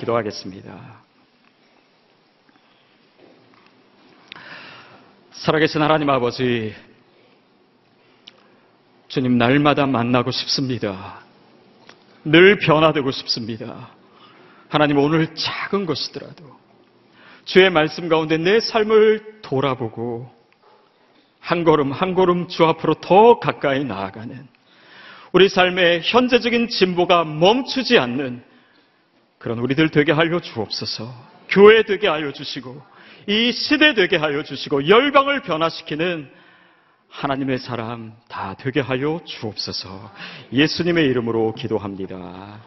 기도하겠습니다. 0.00 1.03
살아계신 5.34 5.82
하나님 5.82 6.08
아버지, 6.10 6.74
주님 9.08 9.36
날마다 9.36 9.84
만나고 9.84 10.30
싶습니다. 10.30 11.20
늘 12.24 12.58
변화되고 12.58 13.10
싶습니다. 13.10 13.90
하나님 14.68 14.98
오늘 14.98 15.34
작은 15.34 15.86
것이더라도 15.86 16.44
주의 17.44 17.68
말씀 17.68 18.08
가운데 18.08 18.38
내 18.38 18.60
삶을 18.60 19.40
돌아보고 19.42 20.32
한 21.40 21.64
걸음 21.64 21.92
한 21.92 22.14
걸음 22.14 22.48
주 22.48 22.64
앞으로 22.64 22.94
더 22.94 23.38
가까이 23.40 23.84
나아가는 23.84 24.46
우리 25.32 25.48
삶의 25.48 26.02
현재적인 26.04 26.68
진보가 26.68 27.24
멈추지 27.24 27.98
않는 27.98 28.42
그런 29.38 29.58
우리들 29.58 29.90
되게 29.90 30.12
하여 30.12 30.40
주옵소서. 30.40 31.12
교회 31.48 31.82
되게 31.82 32.06
하여 32.06 32.32
주시고 32.32 32.93
이 33.26 33.52
시대 33.52 33.94
되게 33.94 34.16
하여 34.16 34.42
주시고 34.42 34.88
열방을 34.88 35.42
변화시키는 35.42 36.28
하나님의 37.08 37.58
사람 37.58 38.12
다 38.28 38.54
되게 38.58 38.80
하여 38.80 39.20
주옵소서. 39.24 40.10
예수님의 40.52 41.06
이름으로 41.06 41.54
기도합니다. 41.54 42.60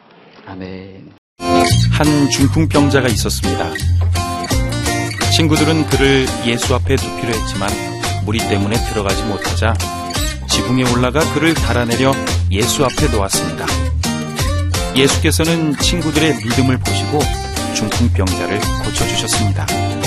아멘. 0.48 1.14
한 1.92 2.30
중풍병자가 2.32 3.08
있었습니다. 3.10 3.72
친구들은 5.36 5.86
그를 5.88 6.26
예수 6.48 6.74
앞에 6.74 6.96
두기로 6.96 7.28
했지만 7.28 7.70
무리 8.26 8.40
때문에 8.40 8.76
들어가지 8.90 9.24
못하자 9.26 9.74
지붕에 10.50 10.92
올라가 10.94 11.20
그를 11.34 11.54
달아내려 11.54 12.14
예수 12.52 12.84
앞에 12.86 13.10
놓았습니다. 13.16 13.66
예수께서는 14.96 15.74
친구들의 15.76 16.38
믿음을 16.38 16.78
보시고 16.80 17.20
중풍병자를 17.76 18.60
고쳐주셨습니다. 18.84 20.07